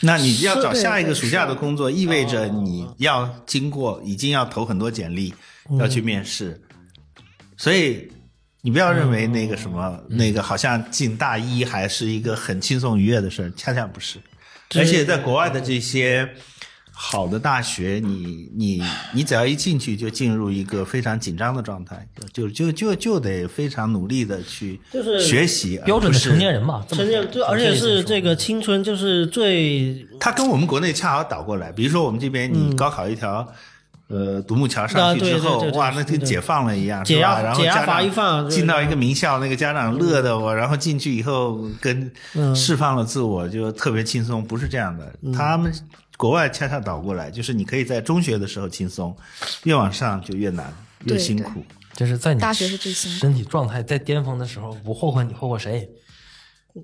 [0.00, 5.32] 那你要找下一个暑假的工作，意味着你要经过，已经要投很多简历，
[5.78, 6.60] 要去面试。
[7.56, 8.10] 所以，
[8.62, 14.18] 你不要认为那个什么，那个好像进大一还是一个很轻松愉悦的事儿，恰恰不是。
[14.74, 16.28] 而且在国外的这些
[17.04, 18.80] 好的大学，你你
[19.12, 33.46] 你只要一进去就进入一个非常紧张的状态，就就就就得非常努力的去就是学习，标准的成年人嘛，成年就而且是这个青春就是最，他跟我们国内恰好倒过来，比如说我们这边你高考一条。
[34.08, 42.12] 呃，独木桥上去之后，哇，那跟解放了一样，解压，然后家长一放进到一个名校，那个家长乐的我，然后进去以后跟
[42.54, 44.44] 释放了自我，就特别轻松。
[44.44, 45.72] 不是这样的，他们
[46.16, 49.16] 国外恰恰倒过来，就是你可以在中学的时候轻松，
[49.64, 50.72] 越往上就越难，
[51.04, 51.64] 越辛苦。
[51.94, 55.88] 就是在你大学是最辛苦，身体状态在巅峰的时候，不霍霍你霍霍谁？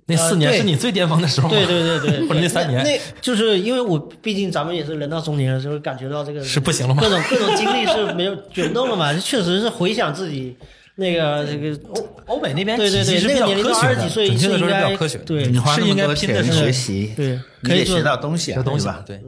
[0.05, 7.01] 那四年是你最巅峰的时候，对对对对，或者那三年，那就是因为我毕竟咱们也是人到中年了，就是感觉到这个是不行了吗？
[7.01, 9.15] 各种各种经历是没有卷动了嘛？
[9.15, 10.55] 确实是回想自己
[10.99, 19.03] 那个这个欧欧美那边对对对，那个年龄到二十几岁是应该对，你花是应该拼的是学习，对，可以学到东西，学东西吧？
[19.07, 19.23] 对。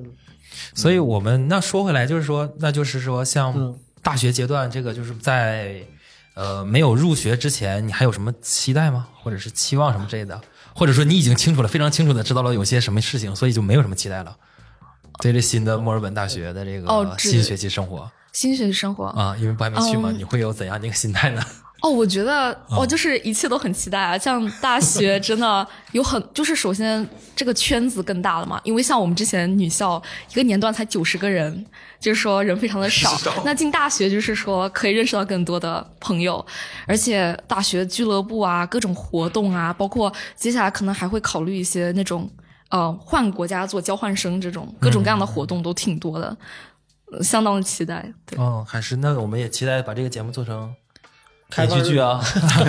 [0.74, 5.76] 所以我们那说回来，就是说，那就是说，像大学阶段这个，就是在
[6.34, 9.06] 呃没有入学之前，你还有什么期待吗？
[9.22, 10.40] 或者是期望什么之类的？
[10.74, 14.36] 或者说你已经清楚了，非常清楚的知道了有些什么事情，所以就没有什么期待了。
[15.22, 21.42] 对这新的墨尔本大学的这个新学期生活，新学期生活啊，因为不还没去嘛，你会有怎样的一个心态呢？
[21.82, 24.18] 哦，我觉得哦就是一切都很期待啊！
[24.18, 30.00] 像大学 真的有很，就是首先这个圈子更大了嘛，因为像我们之前女校
[30.30, 31.64] 一个年段才九十个人，
[31.98, 33.18] 就是说人非常的 少。
[33.46, 36.44] 那进大学就是说可以认识到更多的朋友，
[36.86, 42.30] 而且大学俱乐部啊，各种活动啊，包括接下来可能还会考虑一些那种
[42.68, 46.36] 呃换国家做交换生这种各种各样的活动都挺多的，
[47.22, 48.12] 相当的期待。
[48.26, 50.74] 对，哦，还是那我们也期待把这个节目做成。
[51.56, 52.22] 连续剧啊，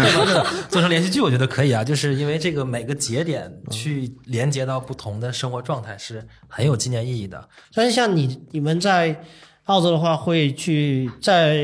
[0.68, 7.48] 做成连续剧，我觉得可以啊，就是因为这个每个节点去连接到不同的生活状态是很有纪念意义的。
[7.76, 9.24] 但是像你你们在
[9.66, 11.58] 澳洲的话，会去在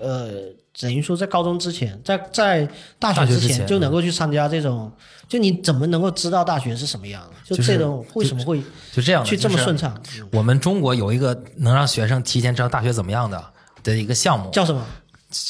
[0.00, 0.42] 呃
[0.80, 2.68] 等于说在高中之前，在在
[2.98, 4.90] 大学之前就能够去参加这种，
[5.28, 7.22] 就你怎么能够知道大学是什么样？
[7.44, 8.62] 就这种为什么会
[8.92, 9.96] 就这样去这么顺畅？
[10.32, 13.44] 我们中国有一个能让学生提前知道大学怎么样的
[13.82, 14.84] 的一个项目，叫什么？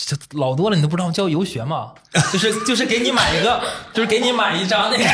[0.06, 1.92] 这老多了，你都不知道叫游学吗？
[2.32, 3.60] 就是就是给你买一个，
[3.92, 5.04] 就是给你买一张那个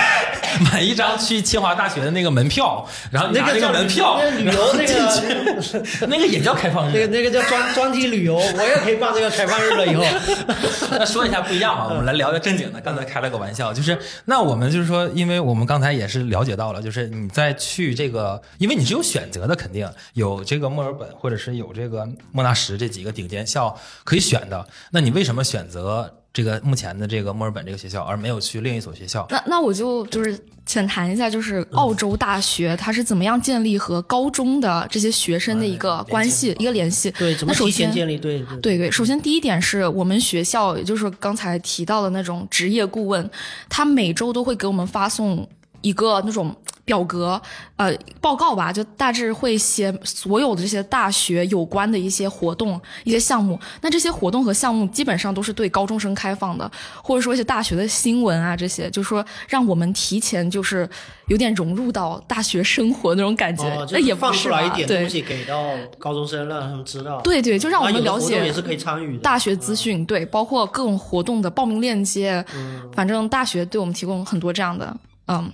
[0.71, 10.05] 买一张去清华大学的那个门票，然后你拿那个门票旅游那个那个也叫开放日，那个那个叫专专题旅游，我也可以办这个开放日了以后。
[10.93, 12.81] 那说一下不一样嘛，我们来聊个正经的。
[12.81, 23.75] 刚才开了个玩笑，就是那我们就是说，因为我们刚才也是了解到了，就是你在去这个，因为你是有选择的，肯定有这个墨尔本或者是有这个莫纳什这几个顶尖校
[24.05, 24.67] 可以选的。
[24.91, 29.27] 那你为什么选择这个目前的这个墨尔本这个学校，而没有去另一所学校？
[29.31, 37.11] 那那我就就是浅谈一下，就是澳洲大学它是怎么样建立和高中的这些学生的一个关系、一个联系？
[37.13, 38.17] 对，怎么提前建立？
[38.17, 38.91] 对对对。
[38.91, 43.29] 首先第一点是我们学校，也就是刚才提到的那种职业顾问，
[43.69, 45.49] 他每周都会给我们发送
[45.81, 46.55] 一个那种。
[46.91, 47.41] 表格，
[47.77, 53.57] 呃，报告吧，就大致会写所有的这些大学有关的一些活动、一些项目。
[53.81, 56.69] 那这些活动和项目基本上都是对高中生开放的，
[57.01, 60.89] 或者说一些大学的新闻啊，这些就是说让我们提前就是
[61.29, 63.63] 有点融入到大学生活那种感觉。
[63.93, 65.63] 那也放出来一点东西给到
[65.97, 67.21] 高中生，让他们知道。
[67.21, 72.45] 对对，就让我们了解也是可以参与大学资讯，对，包括各种活动的报名链接。
[72.57, 74.97] 嗯，反正大学对我们提供很多这样的，
[75.29, 75.53] 嗯。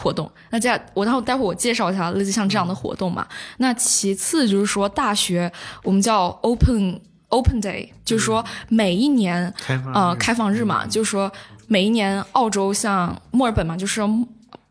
[0.00, 3.26] 活动，那这样我待会待会我介绍一下类似像这样的活动嘛。
[3.56, 5.50] 那其次就是说大学
[5.82, 9.52] 我们叫 Open Open Day，就是说每一年
[9.92, 11.30] 呃开放日嘛，就是说
[11.66, 14.00] 每一年澳洲像墨尔本嘛，就是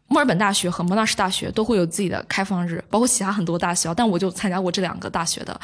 [0.07, 5.59] 墨尔本大学和莫纳什大学都会有自己的开放日，包括其他很多大学，但我就参加过这两个大学的。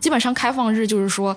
[0.00, 1.36] 基本上开放日就是说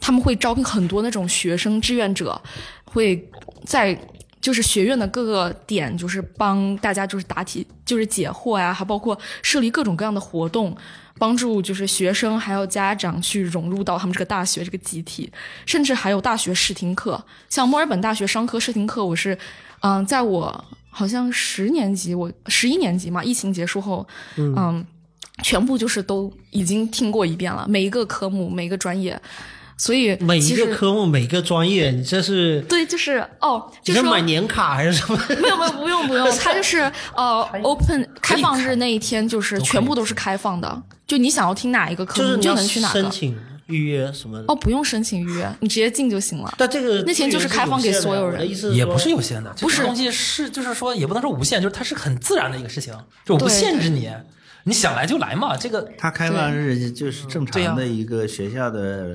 [0.00, 2.40] 他们会招聘很多那种学生志愿者，
[2.84, 3.30] 会
[3.64, 3.96] 在。
[4.44, 10.76] 就是学院的各个点，就是帮大家就是答题，就是解惑呀，还包括设立各种各样的活动，
[11.18, 15.32] 帮助就是学生还有家长去融入到他们这个大学这个集体，
[15.64, 19.38] 甚至还有大学试听课，像墨尔本大学商科试听课，我是，
[19.80, 24.84] 嗯，在我好像十年级，我十一年级嘛，疫情结束后，嗯，
[25.42, 29.18] 全部就是都已经听过一遍了，每一个科目，每一个专业。
[29.76, 35.18] 所以每一个科目、每个专业，你这是对，就是哦，就是买年卡还是什么？
[35.28, 36.78] 没有没有，不用不用， 它就是
[37.16, 43.00] 呃，open 开放日那一天，就是全部都是开放的，就你想要听哪一个科目，就能去哪个。
[43.00, 44.42] 申请预约什么？
[44.46, 46.54] 哦，不用申请预约，你直接进就行了。
[46.56, 52.94] 但这个那天就是开放给所有人，也不是有限的，不是东西是就是说也不能说无限，就是它是很自然的一个事情，
[53.24, 54.08] 就我不限制你。
[54.66, 59.14] 你想来就来嘛，这个他开放日就是正常的一个学校的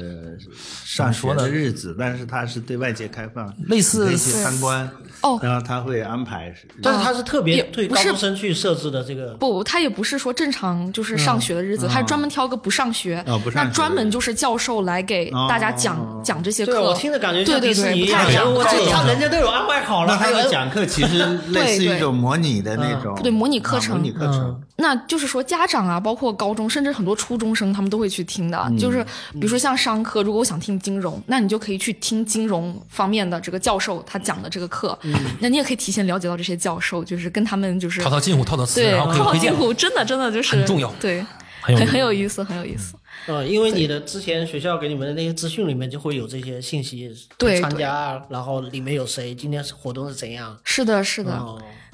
[0.85, 4.87] 上学的日子，但是他是对外界开放，类似参观
[5.21, 13.23] 哦，然后他会安排，但是他是特别对高中生去设置的这个不，他也不是说正常就是上学的日子，他是专门挑个不上学，
[13.55, 18.47] 那专门就是教授来给大家讲讲这些课，我听着感觉对对对，不太一样，
[18.91, 24.61] 他人家都有安排好了，他有讲课其实 类似一种模拟的那种，对模拟课程，模拟课程。
[24.81, 28.71] 那就是说，家长啊，包括高中，甚至很多初中生，他们都会去听的。
[28.79, 29.03] 就是
[29.33, 34.97] 比如说像商科，如果我想听金融，那你就可以去听金融方面的这个教授他讲的这个课。
[35.39, 41.25] 那你也可以提前了解到这些教授，就是跟他们就是套套近乎，套套词，对，套套近乎，真的真的就是很重要，对，
[41.61, 42.95] 很很有意思，很有意思。
[43.27, 50.57] 呃，因为你的之前学校给你们的那些资讯里面就会有这些信息，对，参加，然后里面有谁，今天活动是怎样？
[50.63, 51.37] 是的，是的。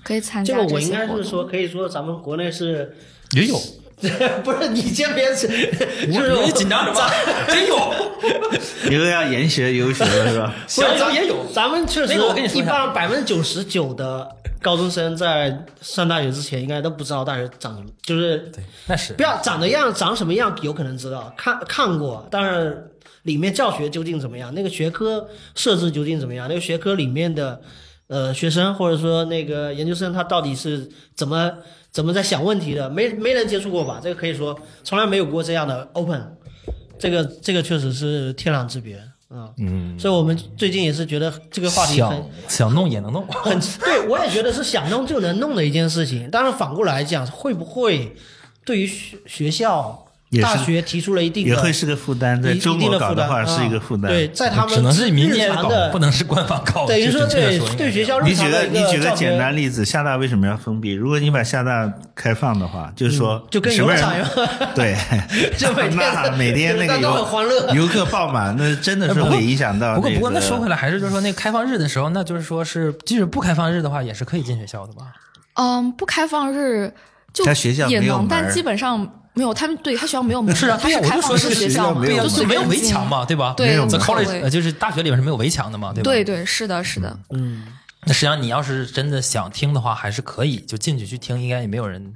[0.06, 2.96] 可以参加这个，我应该是说，可以说咱们国内是
[3.32, 3.60] 也有，
[4.46, 5.48] 不是你先别是，
[6.14, 7.10] 就是我紧张什么？
[7.50, 7.76] 真有，
[8.94, 10.54] 以后要研学游学了是吧？
[10.68, 14.30] 想想也有，咱们确实我跟你说一般百分之九十九的
[14.62, 22.92] 高中生在上大学之前，应该都不知道大学长什么，就是对，那是不要长的样，长什么样有可能知道，看看过，但是
[23.24, 27.60] 里面教学究竟怎么样，那个学科设置究竟怎么样，那个学科里面的。
[28.08, 31.52] 呃，学生或者说那个研究生，他到底是怎么
[31.92, 32.88] 怎么在想问题的？
[32.90, 34.00] 没没人接触过吧？
[34.02, 36.22] 这个可以说从来没有过这样的 open，
[37.00, 38.98] 这个这个确实是天壤之别
[39.30, 39.50] 啊。
[39.58, 46.30] 嗯，所以我们最近也是觉得这个话题很想弄也能弄，很 对我也觉得是想弄就能弄的一件事情。
[46.32, 48.16] 但是反过来讲，会不会
[48.64, 50.05] 对于学学校
[50.42, 54.12] 大学提出了一定也会是个负担，在中国搞的话是一个负担。
[54.12, 56.86] 对，在他们只能是民间搞，不能是官方搞。
[56.88, 60.92] 等于说对对学校，你举个你举个简单例子，厦大为什么要封闭？
[60.92, 64.30] 如果你把厦大开放的话，就是说就跟游乐场一样，
[64.76, 64.98] 对，
[65.58, 67.28] 就每天每天那个游
[67.76, 69.96] 游客爆满，那真的是会影响到。
[69.96, 75.14] 不过不过那说回来，还是就是说那开放日的时候，那就是说是即使不开放日的话，也是可以进学校的吧？
[75.54, 76.94] 嗯，不开放日
[77.32, 77.46] 就
[77.88, 79.22] 也能，但基本上。
[79.36, 83.54] 没有，他们对他学校没有门，是啊，他是开放式学校，对就是没有围墙嘛，对吧？
[83.56, 86.04] 对，college 就是大学里面是没有围墙的嘛，对吧？
[86.04, 87.64] 对对，是的，是的，嗯。
[88.08, 92.14] 那实际上你要是真的想听的话，还是可以就进去去听，应该也没有人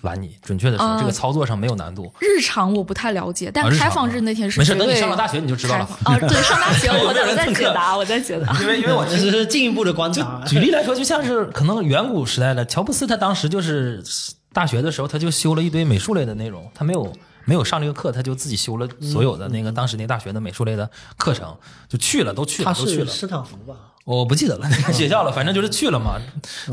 [0.00, 0.34] 拦你。
[0.42, 2.10] 准确的说，这个操作上没有难度。
[2.18, 5.84] 日常我不太了解，但开放日那天是没事，等你上了大学你就知道了。
[6.04, 8.58] 啊，对，上大学 我在解答，我在解答。
[8.62, 10.42] 因为因为我 只是进一步的观察。
[10.46, 14.02] 举例来说，就像是可能远古时代的乔布斯，他当时就是
[14.52, 17.12] 大学的时候，他就修了一堆美术类的内容，他没有。
[17.44, 21.56] 没有上这个课，他就自己修了所有的那个当时那大学的美术类的课程，
[21.88, 23.06] 就去了，都去了，都去了。
[23.10, 23.74] 斯坦福吧？
[24.04, 26.20] 我不记得了，那 个学校了，反正就是去了嘛。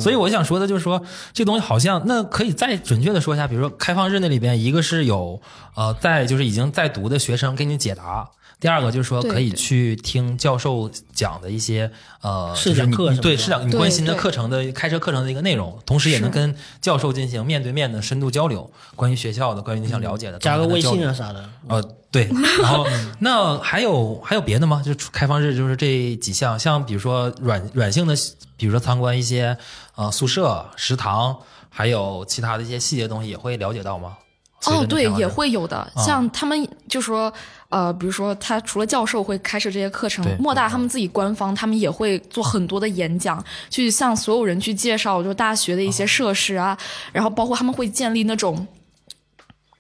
[0.02, 1.02] 所以我想说的就是说，
[1.32, 5.42] 这东西好像那可以再准确的说一下，比如说开放日那里边，一个是有
[5.76, 8.30] 呃在就是已经在读的学生给你解答。
[8.58, 11.92] 第二个就是说，可以去听教授讲的一些
[12.22, 21.48] 呃，就是你对是讲你关心的课程的开车课程的一个内容，同时也能跟教授进行面对面的深度交流，关于学校的，关于你想了解的，加个微信啊啥的。
[21.68, 22.30] 呃，对。
[22.62, 22.88] 然后
[23.20, 24.82] 那还有还有别的吗？
[24.84, 28.16] 就开放日就是这几项，像比如说软软性的，
[28.58, 29.56] 比如说参观一些
[29.96, 31.38] 呃宿舍、食堂，
[31.70, 34.18] 还有其他的一些细节东西，也会了解到吗？
[34.66, 35.92] 哦，对，也会有的。
[35.98, 37.32] 像他们就说。
[37.76, 46.78] 呃，比如说，他除了教授会开设这些课程，莫大他们自己官方，他们也会做很多的演讲，去向所有人去介绍，就大学的一些设施啊，
[47.12, 48.66] 然后包括他们会建立那种，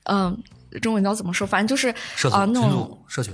[0.03, 0.37] 嗯，
[0.81, 1.47] 中文叫怎么说？
[1.47, 1.87] 反正就是
[2.31, 3.33] 啊，那种社群。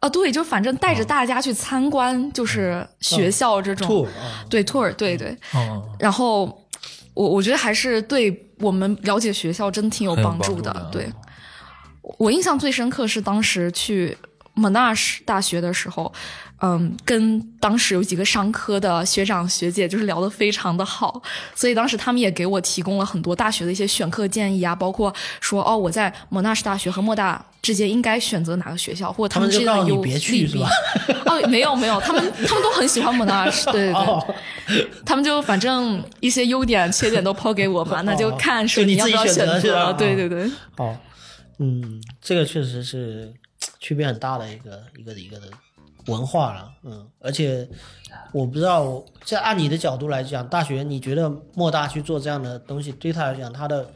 [0.00, 4.06] 啊，对，就反正带着大家去参观，就是学校这种，
[4.50, 5.34] 对，tour，对对，
[5.98, 6.44] 然后
[7.14, 11.10] 我我觉得还是对我们了解学校真挺有帮助的，对。
[12.18, 14.16] 我印象最深刻是当时去
[14.56, 16.12] Monash 大学的时候，
[16.60, 21.20] 嗯，跟当时有几个商科的学长学姐就是聊得非常的好，
[21.54, 30.46] 所以当时他们也给我提供了很多大学的一些选课建议啊，包括说哦，我在 Monash 大学和莫大之间应该选择哪个学校，或者他们之间的优劣弊。
[31.26, 34.02] 哦，没有没有，他们他们都很喜欢 Monash，对对
[34.68, 40.94] 对，他们就反正一些优点缺点都抛给我嘛，那就看是你要不要选择，对对对，好。
[41.58, 43.32] 嗯，这个确实是
[43.80, 45.46] 区别很大的一个一个一个的
[46.06, 46.70] 文化了。
[46.82, 47.68] 嗯，而且
[48.32, 53.88] 我不知道，在按你的角度来讲，大学你觉得莫大去做这样的东西，对他来讲，他的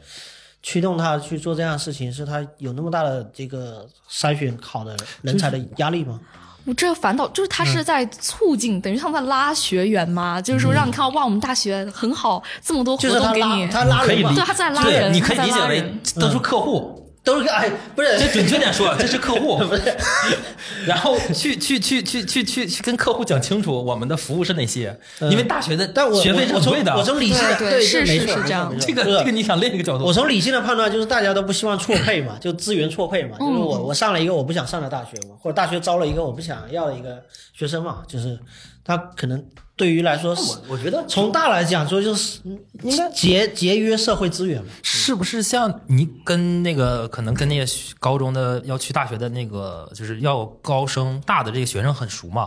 [0.63, 6.19] 驱动他去做这样的事情，是他有那么大的这个筛选好的人才的压力吗？
[6.65, 16.98] 我这反倒就是他是在促进，等于他在拉学员嘛，就是说让你看到哇，我们大学很好，这么多活动给你，他拉人，对，他在拉人，你可以理解为都是客户。
[17.29, 19.95] 都是哎，不是，这准确点说，这是客户， 不是。
[20.85, 25.85] 然后去去去去去去去跟客户讲清楚我们的服务是哪些，因为大学的
[26.21, 26.95] 学费是很贵的。
[26.95, 37.23] 我从理性的对是是是这样，这个这个你想另一个角度，我从理性的判断就是大家都不希望错配嘛， 就资源错配嘛，就是我我上了一个我不想上的大学嘛，或者大学招了一个我不想要的一个
[37.53, 38.39] 学生嘛，就是
[38.83, 39.43] 他可能。
[39.79, 42.41] 对于来说，我我觉得从大来讲说，就是
[42.83, 44.69] 应该节节约社会资源嘛。
[44.83, 52.45] 是不是像你跟那个可能跟那些高中的要去大学的那个，就是要高升大的这个学生很熟嘛？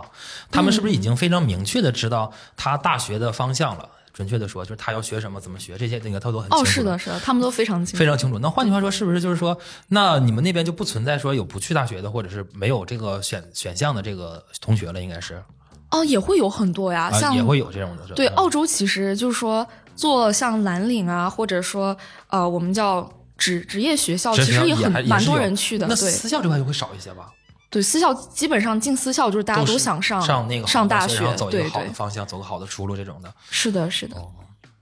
[0.51, 3.89] 他们是不是已经非常明确的知道他大学的方向了？
[4.13, 6.63] 准确的说，就是他要学什么，怎么学这些，那个他都很清楚。
[6.63, 8.37] 哦，是的，是的，他们都非常清楚非常清楚。
[8.37, 9.57] 那换句话说，是不是就是说，
[9.87, 15.01] 那你们那边就不存在说有不去大学的，或者是没有这个选选项的这个同学了？
[15.01, 15.43] 应该是。
[15.93, 18.15] 哦，也会有很多呀，像也会有这种的。
[18.15, 19.65] 对，澳洲其实就是说
[19.95, 21.95] 做像蓝领啊，或者说
[22.27, 25.85] 呃，我们叫职职业学校，其实也很蛮多人去的。
[25.87, 27.31] 那私校这块就会少一些吧？
[27.69, 33.33] 对，私校基本上进私校就是大家都想上上那个上大学，走一个好的方向，走个好的出路这种的。
[33.49, 34.15] 是的，是的。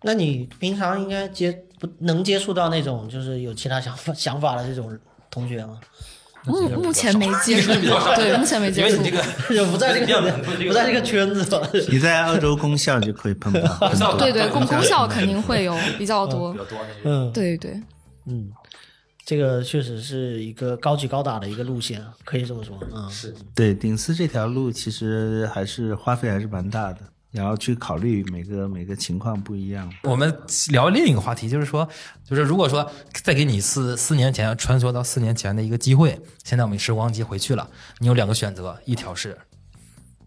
[0.03, 4.97] 那你平常应该接不能接触到那种就是有其他想法 想法的这种
[5.29, 5.79] 同学吗？
[6.45, 7.71] 目 目前没接触，
[8.15, 8.95] 对，目前没接触。
[8.97, 9.17] 因为你
[9.49, 10.21] 这个不在 这个
[10.67, 11.61] 不在这个圈子。
[11.89, 14.17] 你在澳洲公校就可以碰到。
[14.17, 16.51] 对对，公公校肯定会有比较多。
[16.53, 16.77] 比较多。
[17.03, 17.79] 嗯，对对。
[18.25, 18.51] 嗯，
[19.25, 22.77] 这个确实是一个高举高打的一个路线，可以这么说。
[22.93, 26.99] 嗯，是对顶丝这条路，其实还是花费还是蛮大的。
[27.31, 29.91] 然后去考虑每个每个情况不一样。
[30.03, 30.37] 我们
[30.69, 31.87] 聊另一个话题，就是说，
[32.25, 32.89] 就是如果说
[33.23, 37.69] 再给你一次四年前穿梭到四年前的一个机会，现在我们时光机回去了，
[37.99, 39.37] 你有两个选择，一条是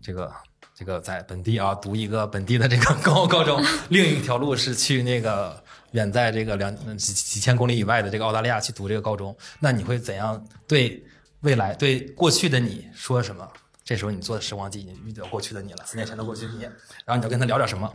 [0.00, 0.32] 这个
[0.74, 11.04] 这个在本地啊读一个本地的这个高高中，另一条路是去那个远在这个两几几千公里以外的这个澳大利亚去读这个高中，那你会怎样对
[11.40, 13.46] 未来对过去的你说什么？
[13.84, 16.62] 这时候你坐的时光机已经遇到过去的你了，四年前的过去你，
[17.04, 17.94] 然后你要跟他聊点什么？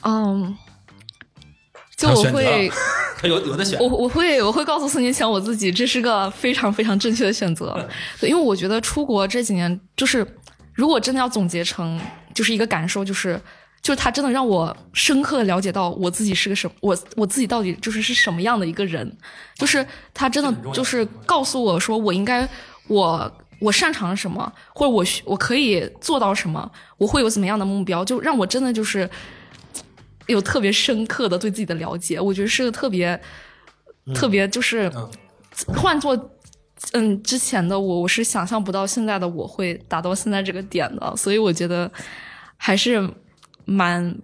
[0.00, 0.56] 嗯，
[1.94, 2.72] 就我会，
[3.18, 3.78] 他有有的选。
[3.78, 7.86] 我我会我会告诉四年前我自己，这是个非常非常正确的选择。
[8.18, 10.26] 对，因为我觉得出国这几年，就是
[10.72, 12.00] 如果真的要总结成
[12.34, 13.38] 就是一个感受，就是
[13.82, 19.18] 就是他真的让我深刻的了解到我自己是个什么，我我自己到底就是是什么样的一个人。
[19.56, 22.48] 就是他真的就是告诉我说，我应该
[22.86, 23.30] 我。
[23.60, 29.08] 我擅长什么，或者我我可以做到什么，我会有怎么样的目标，就让我真的就是
[30.26, 32.18] 有特别深刻的对自己的了解。
[32.20, 33.20] 我觉得是个特别
[34.14, 34.90] 特别，就是
[35.76, 36.30] 换做
[36.92, 41.90] 嗯之前的我，我是想象不到现在的我会达到现在这个点的，所以我觉得
[42.56, 43.06] 还是
[43.66, 44.16] 蛮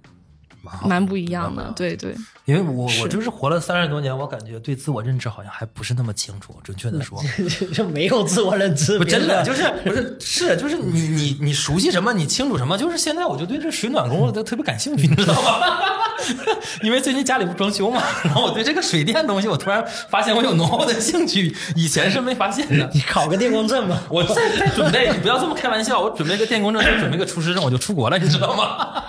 [0.85, 1.73] 蛮不一样的。
[1.77, 2.15] 对对。
[2.45, 6.55] 因为我我就是活了三十多年，我感觉对自我认知好像还不是那么清楚。
[6.63, 7.21] 准确的说，
[7.75, 8.97] 就没有自我认知。
[8.99, 12.79] 不真的就是不是是就是你你你熟悉什么，你清楚什么。
[12.79, 15.81] 就是现在我就对这水暖工都特别感兴趣，你知道吗？
[16.83, 22.89] 因为最近家里不装修嘛，然后我对这个水电东西，我突然发现我有浓厚的兴趣，以前是没发现的。
[22.95, 24.01] 你考个电工证吧。
[24.09, 26.01] 我在在准备，你不要这么开玩笑。
[26.01, 29.03] 我准备个电工证，准备个厨师证，我就出国了，你知道吗？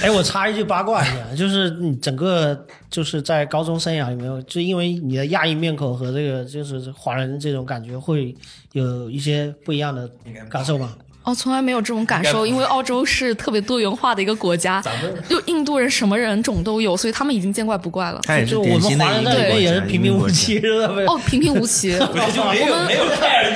[0.00, 8.34] 哎，我插一句八卦一下，就是你整个就是在高中生涯里面，就因为你的亚裔面孔和这个就是华人这种感觉，会
[8.72, 10.08] 有一些不一样的
[10.48, 10.96] 感受吗？
[11.24, 14.82] 哦，从来没有这种感受，因为澳洲是特别多元化的一个国家，
[15.28, 18.20] 就印度人什么人种都有，所以他们已经见怪不怪了。
[18.44, 20.58] 就我们华人在里面也是平平无奇，
[21.06, 21.92] 哦，平平无奇。
[22.02, 23.54] 我们没有太人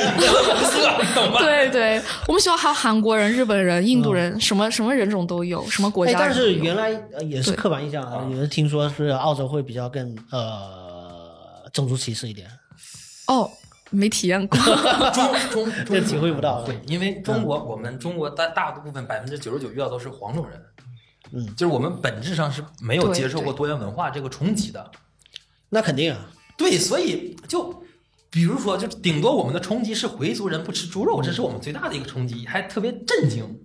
[1.14, 1.40] 懂吗？
[1.40, 6.16] 对对，我们学校还有韩国人、日本人、印度人，什么什么人种都有，什么国家。
[6.18, 6.90] 但是原来
[7.28, 12.46] 也是刻板印象啊，也是听说是澳洲会比较更呃种族歧视一点。
[13.26, 13.50] 哦。
[13.90, 14.58] 没体验过，
[15.12, 16.62] 中中这体会不到。
[16.62, 20.60] 对，因为中国我们中国大大部分百分之九十九遇到都是黄种人，
[21.32, 24.90] 嗯，就是我们本质上是没有接受过多元文化这个冲击的。
[25.68, 27.82] 那肯定啊，对，所以就
[28.30, 33.60] 比如说，就顶多我们的冲击是回族人不吃猪肉，这是我们最大的一个冲击，还特别震惊，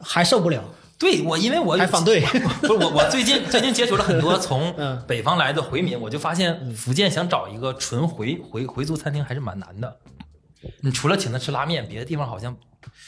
[0.00, 0.64] 还受不了。
[1.00, 2.20] 对我，因为我还反对，
[2.60, 4.72] 不是我，我最近最近接触了很多从
[5.08, 9.96] 北方来的回民，我就发现福建想找一个纯回回回族餐厅还是蛮难的。
[10.82, 12.54] 你除了请他吃拉面，别的地方好像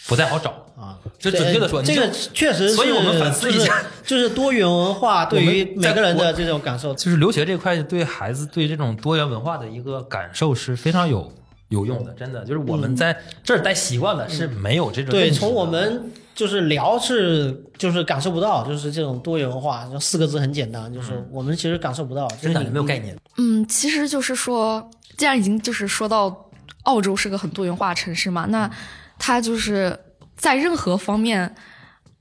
[0.08, 0.98] 不太好找啊。
[1.18, 11.30] 这准确的说，这个确实，所以我们反思一下， 就是多元文化对于每个人的这种感受，就是留学这块对孩子对这种多元文化的一个感受是非常有
[11.68, 13.14] 有用的，真的就是我们在
[13.44, 16.10] 这儿待习惯了是没有这种对从我们。
[16.34, 23.16] 就是聊是就是感受不到，就是这种多元化，就四个字很简单，就是我们其实感受不到，真的没有概念。
[23.36, 26.50] 嗯，其实就是说，既然已经就是说到
[26.84, 28.70] 澳洲是个很多元化城市嘛，那
[29.18, 29.98] 它就是
[30.36, 31.54] 在任何方面，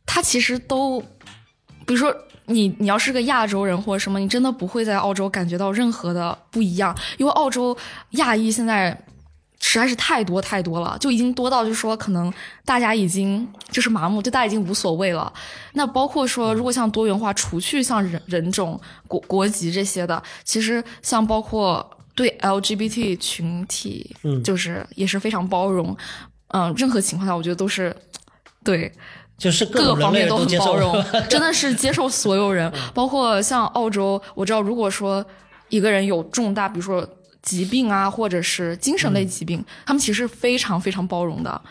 [0.05, 0.99] 它其实都，
[1.85, 2.13] 比如说
[2.45, 7.75] 你你要是个亚洲人或者什么，你真的不会在澳洲感觉到任何的不一样，因为澳洲
[8.11, 9.05] 亚裔现在。
[9.63, 12.33] 实在是太多太多了，就已经多到就是说，可能
[12.65, 15.31] 大家已经就是麻木，就大家已经无所谓了。
[15.73, 25.95] 那包括说，如果像多元化，除去像人人种、国国籍这些的，其实像包括对 LGBT 群体，嗯，就是也是非常包容。
[26.47, 27.95] 嗯，任何情况下，我觉得都是
[28.63, 28.91] 对，
[29.37, 30.91] 就是各个方面都很包容，
[31.29, 32.69] 真的是接受所有人。
[32.93, 35.23] 包括像澳洲，我知道，如果说
[35.69, 37.07] 一个人有重大，比如说。
[37.41, 41.61] 疾病啊，或者是精神类疾病，他们其实非常非常包容的。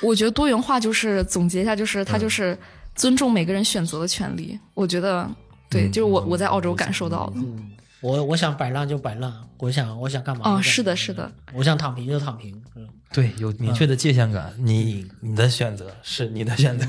[0.00, 2.56] 我觉得多元化就是总结一下，就是他就是
[2.94, 4.58] 尊重每个人选择的权利。
[4.74, 5.28] 我觉得
[5.68, 7.34] 对，就是我我在澳洲感受到的。
[7.36, 7.70] 嗯，
[8.00, 10.44] 我我想摆烂就摆烂，我想我想干嘛？
[10.44, 11.30] 啊，是的，是的。
[11.52, 12.60] 我想躺平就躺平。
[12.74, 14.52] 嗯，对，有明确的界限感。
[14.58, 16.86] 你你的选择是你的选择，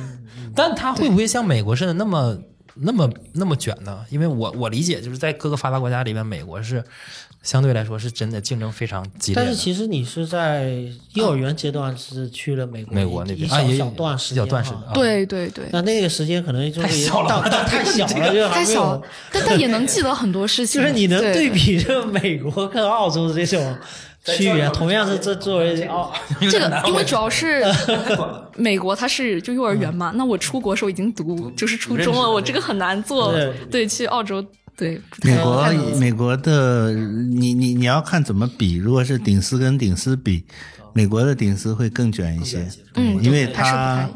[0.56, 2.38] 但他会不会像美国似的那么
[2.76, 4.06] 那么那么卷呢？
[4.10, 6.84] 因为我我理解就是在各个发达国家里面，美国是。
[7.44, 10.76] 相对来说是真的竞争非常激烈，但是其实你是在
[11.16, 15.66] 幼儿园阶段是去了美国，美国那边一小段时间，小段时间，对对对。
[15.72, 20.80] 那那个时间可能就太小 了，太小了，太小，但但也能记得很多事情。
[20.84, 23.76] 就是你能对比这美国跟澳洲的这种
[24.24, 26.12] 区别，同样是这作为哦，
[26.52, 27.64] 这个因为主要是
[28.56, 33.34] 美国它是就幼儿园嘛，那我出国时候已经读就是初中了，我这个很难做。
[33.72, 34.46] 对，去澳洲
[34.78, 35.02] 对。
[35.24, 35.68] 美国
[36.00, 40.44] 美国的你你你要看怎么比，如果是顶丝跟顶丝比，
[40.94, 44.08] 美国的顶丝会更卷一些，嗯，因为它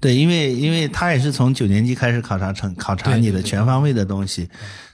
[0.00, 4.48] 对，因为因为他也是从九年级开始考察成考察你的全方位的东西。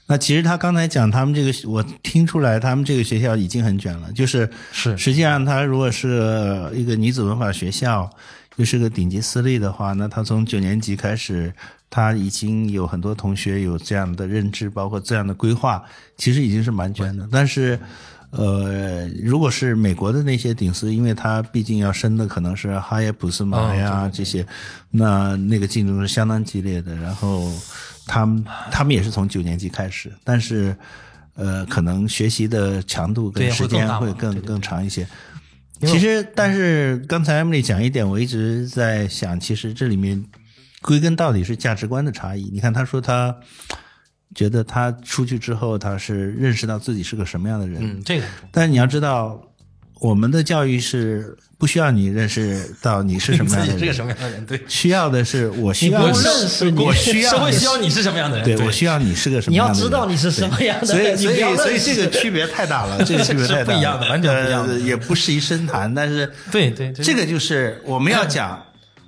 [0.09, 4.13] 那其实他刚才讲他们这个，我听出来他们这个学校已经很卷了。
[4.13, 8.09] 就是是，实际上他如果是一个女子文化学校，
[8.55, 11.53] 又是个顶级私立的话，那他从九年级开始，
[11.91, 15.83] 他已经有很多同学有这样的认知，包括这样的规划，
[16.17, 17.29] 其实已经是蛮卷的。
[17.33, 17.77] 但是，
[18.31, 24.47] 呃，如果是美国的那些顶私，因为他毕竟要升的可能是哈耶普斯马呀这些，
[24.89, 26.95] 那那个竞争是相当激烈的。
[26.95, 27.51] 然后。
[28.07, 30.75] 他们他们也是从九年级开始，但是，
[31.35, 35.07] 呃，可能学习的强度跟时间会更更长一些。
[35.81, 40.25] 其实，但是刚才 Emily 讲一点，我一直在想，其实这里面
[40.81, 42.49] 归根到底是价值观的差异。
[42.53, 43.37] 你看，他说他
[44.35, 47.81] 觉得他出去之后，他是认识到自己是个什么样的人。
[47.83, 48.27] 嗯，这个。
[48.51, 49.43] 但是你要知道，
[50.01, 51.37] 我们的教育是。
[51.59, 54.45] 不需要你认识到你是什么样的人，是个什么样的人？
[54.45, 58.45] 对，需要的是我需要认识我需要社会需要你是什么样的人？
[58.45, 59.79] 对我需要你是个什么样的人？
[59.79, 65.93] 你要知道你是什么样的人，所以所以所以这个区别太大了，这个区别太大，不一样的，完全不一样的，也不适宜深谈。
[65.95, 68.63] 但是对对，这个就是我们要讲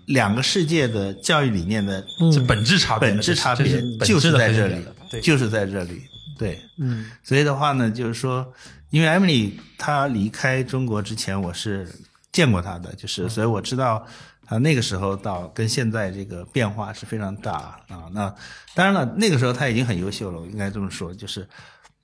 [0.06, 2.02] 两个世界的教育理念的
[2.46, 4.76] 本质差别，本质差别就是在这里，
[5.22, 6.00] 就是在这里。
[6.38, 8.46] 对，嗯，所以的话呢，就是说，
[8.88, 11.86] 因为 Emily 她离开中国之前，我是。
[12.30, 14.06] 见过他的，就是所以我知道
[14.44, 18.08] 他那个时候到跟现在这个变化是非常大啊。
[18.12, 18.32] 那
[18.74, 21.12] 当然了，那个时候他已经很优秀了，我应该这么说。
[21.12, 21.48] 就是，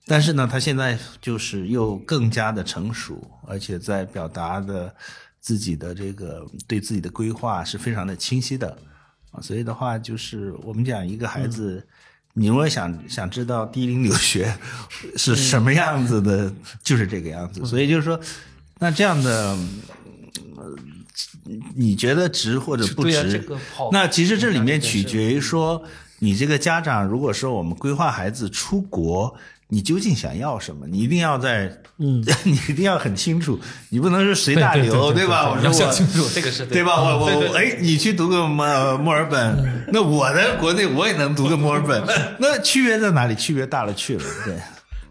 [0.07, 4.93] 但是呢，他现在就是又更加的成熟，而且在表达的
[5.41, 8.77] 自己的这个对自己的规划是非常的清晰的
[9.31, 9.41] 啊。
[9.41, 11.87] 所以的话，就是我们讲一个孩子，
[12.33, 14.53] 你如果想想知道低龄留学
[15.17, 16.53] 是什么样子的，
[16.83, 17.65] 就是这个样子。
[17.65, 18.19] 所以就是说，
[18.79, 19.57] 那这样的。
[21.75, 23.45] 你觉得值或者不值？
[23.93, 25.83] 那其实这里面取决于说，
[26.19, 29.35] 你这个家长如果说我们规划孩子出国，
[29.69, 30.87] 你究竟想要什么？
[30.87, 33.59] 你一定要在，嗯， 你一定要很清楚，
[33.89, 35.51] 你不能是随大流，对吧？
[35.51, 36.97] 我要想清楚，这个是对吧？
[36.97, 42.03] 我我哎，你去读个墨墨尔本，那我在国内我也能读个墨尔本，
[42.39, 43.35] 那区别在哪里？
[43.35, 44.57] 区别大了去了，对。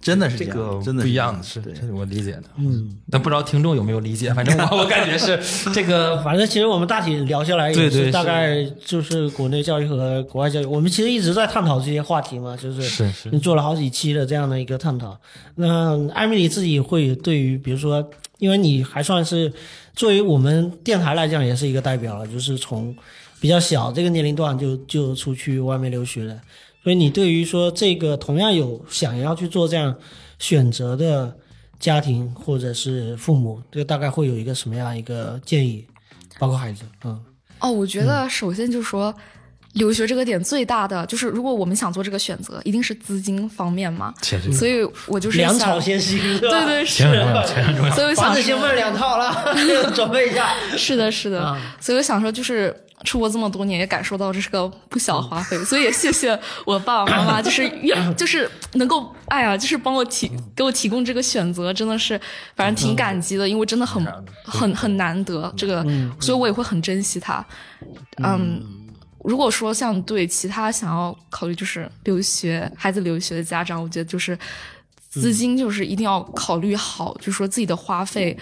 [0.04, 2.44] 真的是这个，真的不一样的，是这是我理解的。
[2.58, 4.34] 嗯，但不知道听众有没有理解。
[4.34, 5.40] 反正我 我感觉是
[5.74, 15.18] 这个， 反正其实我们大体聊下来也是大概就是国内教育和国外教育，我们其实一直在探讨这些话题嘛，就是是是做了好几期的这样的一个探讨。
[15.56, 18.06] 那艾米丽自己会对于，比如说，
[18.40, 19.52] 因为你还算是
[19.96, 22.94] 作为我们电台来讲，也是一个代表了，就是从
[23.40, 26.36] 比较小这个年龄段就就出去外面留学了。
[26.84, 29.96] 所以你对于说这个同样有想要去做这样
[30.38, 31.38] 选择的
[31.80, 35.88] 家庭或者是父母，这大概会有一个什么样一个建议？
[36.40, 37.24] 包括孩子，嗯，
[37.60, 39.14] 哦，我觉得首先就说，
[39.74, 44.14] 留学这个点最大的就是，如果我们想做这个选择，一定是资金方面嘛。
[44.52, 47.04] 所以我就是粮草先行，对对是。
[47.94, 49.54] 所以我想先问两套了，
[49.94, 50.54] 准备一下。
[50.78, 51.58] 是的，是的。
[51.80, 52.76] 所以我想 说就是。
[53.04, 62.18] 出国这么多年，也感受到这是个不小花费，所以也谢谢我爸爸妈妈，就是愿 就是能够，哎呀，就是帮我提给我提供这个选择，真的是
[62.56, 64.02] 反正挺感激的，因为真的很
[64.46, 65.86] 很很难得这个，
[66.18, 67.46] 所以我也会很珍惜它。
[68.24, 68.64] 嗯，
[69.24, 74.38] 如果说像对其他想要考虑就是留学孩子留学的家长，我觉得就是。
[75.22, 78.36] 资金就是一定要考虑好，就是说自己的花费，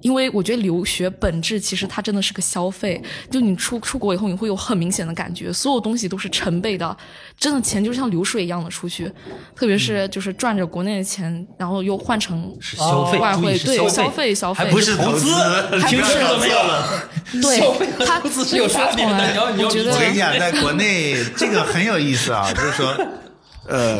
[0.00, 6.96] 因为我觉得留学本质其实它真的是个消费，就你出出国以后你会有很明显的感觉，所有东西都是成倍的，
[7.38, 9.12] 真的钱就像流水一样的出去，
[9.54, 14.34] 特别是就是赚着国内的钱，然后又换成消费外汇，对消费。
[14.34, 17.08] 消费，还不是投资，还不是没有了，
[17.42, 17.60] 对，
[18.06, 19.12] 他投资是有差别的，
[19.58, 22.96] 我觉得我跟你讲，在国内这个很有意思啊，就是说，
[23.68, 23.96] 呃。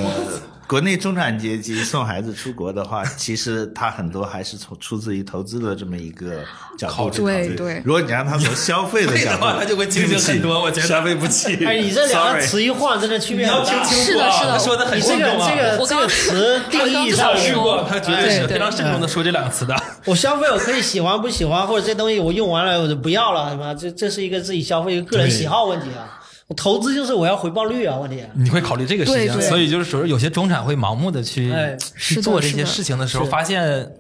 [0.67, 6.43] 国内中产阶级送孩子出国的话， 其实他很多还是从出自于投资的这么一个
[6.77, 7.55] 角度去考虑。
[7.55, 7.83] 对对。
[7.85, 10.61] 如果你让他从消费的角度， 他就会清醒很多。
[10.61, 11.55] 我觉得消费不起。
[11.65, 13.85] 哎，你这两个词一换，真的区别很大。
[13.85, 15.49] 是的，是的，说的很慎重啊。
[15.49, 19.77] 这个这个词定义上说，他绝对是非常慎重的说这两个词的。
[20.05, 23.75] 我消费我可以喜欢不喜欢，或者这东西我用完了我就不要了，什么？
[23.75, 26.21] 这这是一个自己消费一个个人喜好问题啊。
[26.49, 28.23] 我投资就是我要回报率啊，问题。
[28.35, 31.53] 你会考虑这个事情，所以就是说有些中产会盲目的去
[31.99, 33.91] 去做这些事情的时候，发现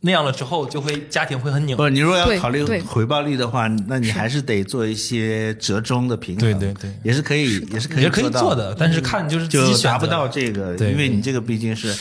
[0.00, 1.76] 那样了之后，就会家庭会很拧。
[1.76, 6.40] 不，你如果要考虑回报率的话，那你还是得做一些折中的平衡。
[6.40, 11.94] 对对对也是可以，也是可以也可以到做的，但是看就是就达不到这个，因为你这个毕竟是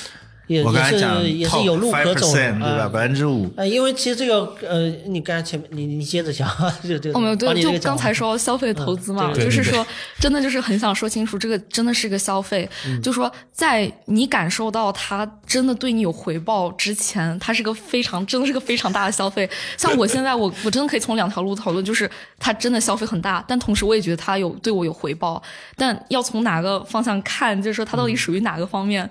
[0.49, 2.67] 也我刚才讲也是也是有路可走的对吧？
[2.67, 6.49] 啊百分之五，呃，因为其实这个呃，你刚才前面你你接着讲，
[6.83, 9.85] 就就哦，没有，对，就刚才说消费投资嘛，就是说，
[10.19, 19.47] 真的就是很想说清楚，这个真的是一个消费，嗯就说在你感受到它真的对你有回报之前，它是个非常真的是个非常大的消费。
[19.77, 22.09] 像我现在，我我真的可以从两条路讨论，就是
[22.39, 25.39] 它真的消费很大，但同时我也觉得它有对我有回报，
[25.75, 29.07] 但要从哪个方向看，就是说它到底属于哪个方面。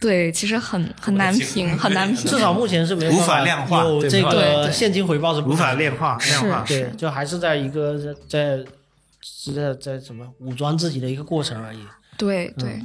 [0.00, 2.30] 对，其实很很难评，很难评。
[2.30, 6.64] 至少目前是没有无法量化有这个现金回报是无法量化，量化。
[6.66, 8.64] 对，就还是在一个在在
[9.22, 11.78] 是在在什么武装自己的一个过程而已。
[12.18, 12.82] 对对，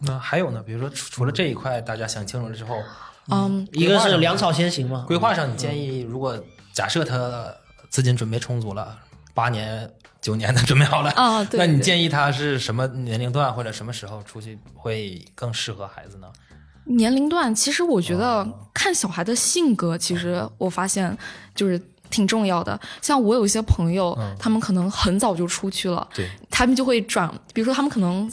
[0.00, 0.62] 那还有呢？
[0.62, 2.82] 比如说除除了这一块，大家想清楚了之后，
[3.30, 6.36] 嗯，一个是粮草先行嘛，规划上你建议，如果
[6.72, 7.54] 假设他
[7.88, 8.98] 资金准备充足了，
[9.32, 9.88] 八年、
[10.20, 16.26] 九年的准备好了，啊那你建议他是什么年龄段或者什么时候出去会更适合孩子呢？
[16.86, 21.16] 年龄段，其实我觉得看小孩的性格，其实我发现
[21.54, 21.80] 就是
[22.10, 22.80] 挺重要的。
[23.00, 28.30] 像我有一些朋友，他们可能很早就出去了，对，他们就会转，比如说他们可能。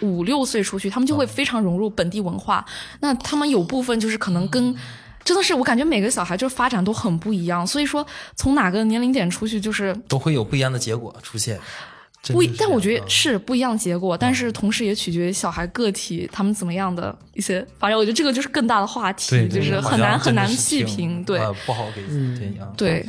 [0.00, 2.64] 五六岁出去，他们就会非常融入本地文化。
[2.98, 4.74] 那他们有部分就是可能跟，
[5.22, 7.64] 真的是我感觉每个小孩就是发展都很不一样。
[7.64, 8.04] 所以说，
[8.34, 11.60] 从哪个年龄点出去，就是都会有不一样的结果出现。
[12.22, 17.66] 真不但我觉得是不一样结果，但是同时也取决于小孩个体他们怎么样的一些。
[17.80, 21.24] 反正我觉得这个就是更大的话题，就是很难很难细评。
[21.24, 22.68] 对呃不好给建议啊。
[22.76, 23.04] 对，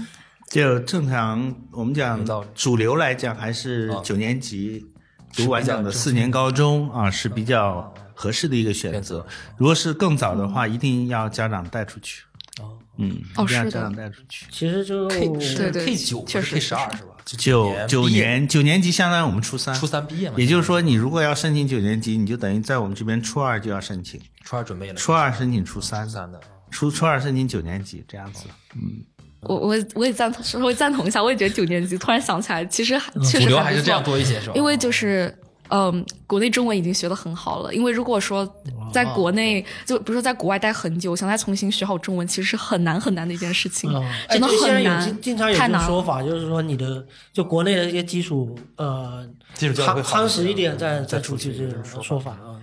[0.50, 2.26] 就正常，我们讲
[2.56, 4.84] 主流来讲，还是啊九年级
[5.32, 9.24] 是读完整的四年高中啊，是比较合适的一个选择。
[9.58, 12.24] 如果是更早的话，一定要家长带出去。
[12.60, 14.48] 哦，嗯，哦是的一定要家长带出去。
[14.50, 17.13] 其实就 K 对是对 K 九确实 K 十二是吧？
[17.26, 26.40] 就九九年九年级相当于我们初三，初三毕业嘛，也就是说，你如果要申请九年级，你就等于在我们这边初二就要申请，初二准备了，初二申请初三初，三的。
[26.70, 28.46] 初初二申请九年级这样子。
[28.76, 29.04] 嗯
[29.42, 31.22] 我我我也赞同，稍微赞同一下。
[31.22, 34.54] 我也觉得九年级突然想起来，其实确实不主流还是这样多一些是吧？
[34.56, 35.38] 因为就是。
[35.70, 37.74] 嗯，国内中文已经学得很好了。
[37.74, 38.48] 因为如果说
[38.94, 45.58] 在国内，就比如说在国外待很久，想再重新学好中文，其实是很难很难的一件事情，嗯，真的哎就现在有很难，经经常有。
[45.58, 52.60] 这种说法，就是说你的就国内的一些基础呃基础教育会夯夯实一点，再再再出去这种种说法啊。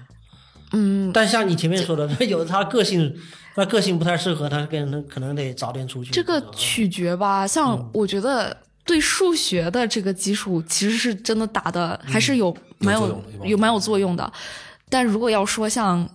[0.73, 3.13] 嗯，但像你前面说的， 有的他个性，
[3.57, 6.13] 他个性不太适合，他跟人可能得早点出去。
[6.13, 8.57] 这个取决吧，像我觉得
[8.91, 14.33] 对数学的这个基础其实是真的打的，还是有蛮有有蛮有作用的。
[14.89, 16.09] 但如果要说像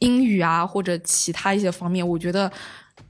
[0.00, 2.50] 英语啊或者其他一些方面，我觉得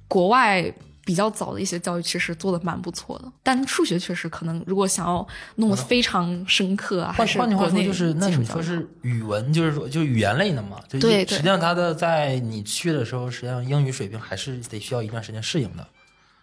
[0.06, 0.70] 国外
[1.02, 3.32] 比较早的一些教育其实做的蛮不错的。
[3.42, 10.78] 但数学确实可能，如果想要弄得非常深刻啊，还换是换句话说，就是那你说是语文，就是说就是语言类的嘛？
[10.86, 15.88] 就对对实际上它的在你去的时候，实际上英语水平还是得需要一段时间适应的。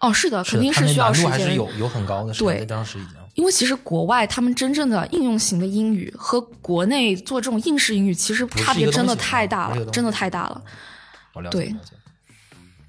[0.02, 1.56] 哦，是的，肯定是需要时难度还是间。
[1.56, 3.14] 有有很高的时间，对当时已经。
[3.36, 10.62] 因为其实国外他们真正的应用型的英语和国内做这种应试英语其实差别真的太大了，真的太大了。
[11.34, 11.94] 我了解对了解。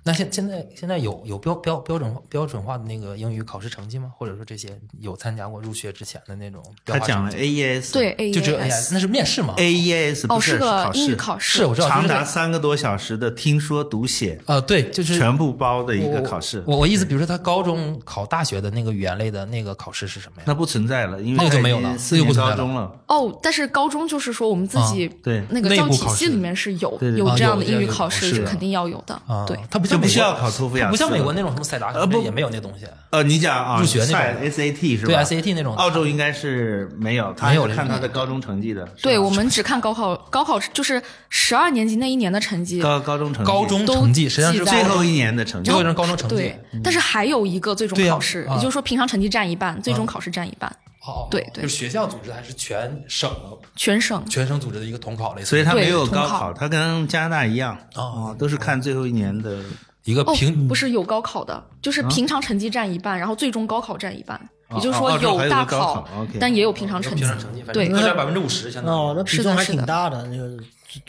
[0.05, 4.11] 那现现在现在有有标标标准标准化的那个英语考试成绩吗？
[4.19, 20.45] 或者说这些有参加过入学之前的那种他讲了 AES，对，A 就只有 E S，那是面试吗？，AES 哦，不是个考试，英语考试，是我知道，长达三个多小时的听说读写，呃对，就是全部包的一个考试，我我意思，比如说他高中考大学的那个语言类的那个考试是什么呀？
[20.49, 22.93] 那不存在了，因为那个就没有了四年那个不存在了高中了。
[23.07, 29.57] 哦，但是高中就是说我们自己对那个教育体系里面是有有这样的英语考试是肯定要有的啊，，对。
[29.70, 32.86] 它不就不需要考托福雅思它不像美国那种什么赛达呃不也没有那东西。
[33.10, 34.51] 呃，你讲啊，入学那种。
[34.51, 35.12] SAT 是吧？
[35.12, 35.74] 对 SAT 那种。
[35.77, 38.85] 澳洲应该是没有，他没有看他的高中成绩的。
[39.02, 45.66] 对，我们只看高考，高考就是十二年级那一年的成绩，高高中成绩，高中都成绩实际上是记在最后一年的成绩。
[45.66, 45.74] 最。
[45.74, 46.35] 后一张高中成绩。
[46.35, 48.55] 对，但是还有一个最终考试，啊。
[48.55, 50.74] 也就是说平常成绩占一半，最终考试占一半，
[51.07, 53.31] 哦，对对就是学校组织的还是全省
[53.77, 54.24] 全省。
[54.27, 59.51] 全省组织的一个统考类似，所以他没有高考，他跟加拿大一样哦啊，都是看最后一年的。
[59.51, 59.65] 哦
[60.05, 66.05] 一个平，不是有高考的，就是平常成绩占一半，然后最终高考占一半，也就是说有大考
[66.41, 67.39] 但也有平常成绩平常。
[67.39, 70.61] 成绩，反对占百分之五十，相当于哦，那比重还是的是的挺大的那个。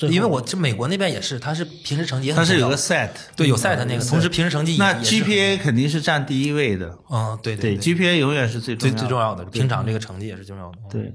[0.10, 6.97] 因为我这美国那边也是，他是平时成绩也很重要它是有个 set，对有 set 那个，同时平时成绩也那 GPA 肯定是占第一位的。
[7.10, 10.77] 嗯对对对，GPA 永远是最最最重要的，平常这个成绩也是重要的。
[10.84, 11.14] 嗯对，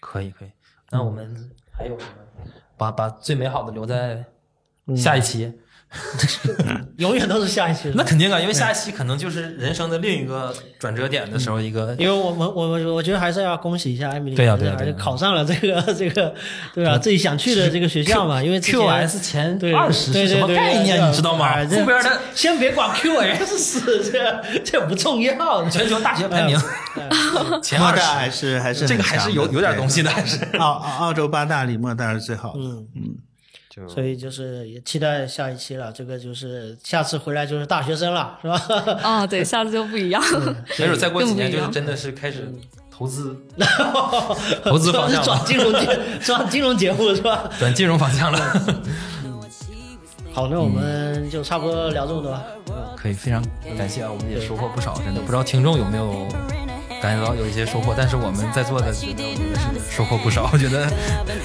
[0.00, 0.48] 可以可以。
[0.90, 1.34] 那我们
[1.72, 2.12] 还有什么？
[2.76, 4.24] 把把最美好的留在
[4.96, 5.52] 下一期。
[6.98, 11.94] 永远都是下一期，那肯定啊，因为下一期可能就是人生的另一个转折点的时候，一个。
[11.98, 16.32] 因为我们我们我觉得还是要恭喜一下艾米丽，对呀对呀，考上了这个 这个，
[16.74, 16.96] 对吧？
[16.96, 21.56] 自己想去的这个学校嘛，因为 QS 前二十是什么概念，你知道吗？
[21.64, 25.68] 后边的先别管 QS，这这不重要。
[25.68, 26.56] 全球大学排名
[27.62, 33.14] 前二十还是还是这个还是有有点东西的，还是澳澳洲八大里莫大是最好的，嗯嗯。
[33.88, 38.60] 所以就是也期待下一期了，这个就是下次回来就是大学生了，是吧？
[39.02, 40.22] 啊，对，下次就不一样。
[40.78, 42.52] 没准再过几年就是真的是开始
[42.90, 43.36] 投资，
[44.64, 47.48] 投资方向转金融节，转金融节目是吧？
[47.58, 48.38] 转金融方向了。
[50.32, 52.40] 好，那我们就差不多聊这么多。
[52.96, 53.42] 可以，非常
[53.78, 56.26] 感谢啊，我们也收获不少，真的不知道听众有没有。
[57.00, 60.86] 感觉到有一些收获，但是我们在座的觉得我觉得是收获不少，我觉得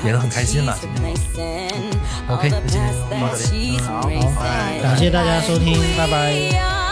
[0.03, 0.77] 也都很开心了。
[0.81, 0.89] 今
[1.33, 1.67] 天
[2.27, 4.43] ，OK，那今天到这里，好，好，
[4.81, 6.84] 感谢大家收听，拜拜。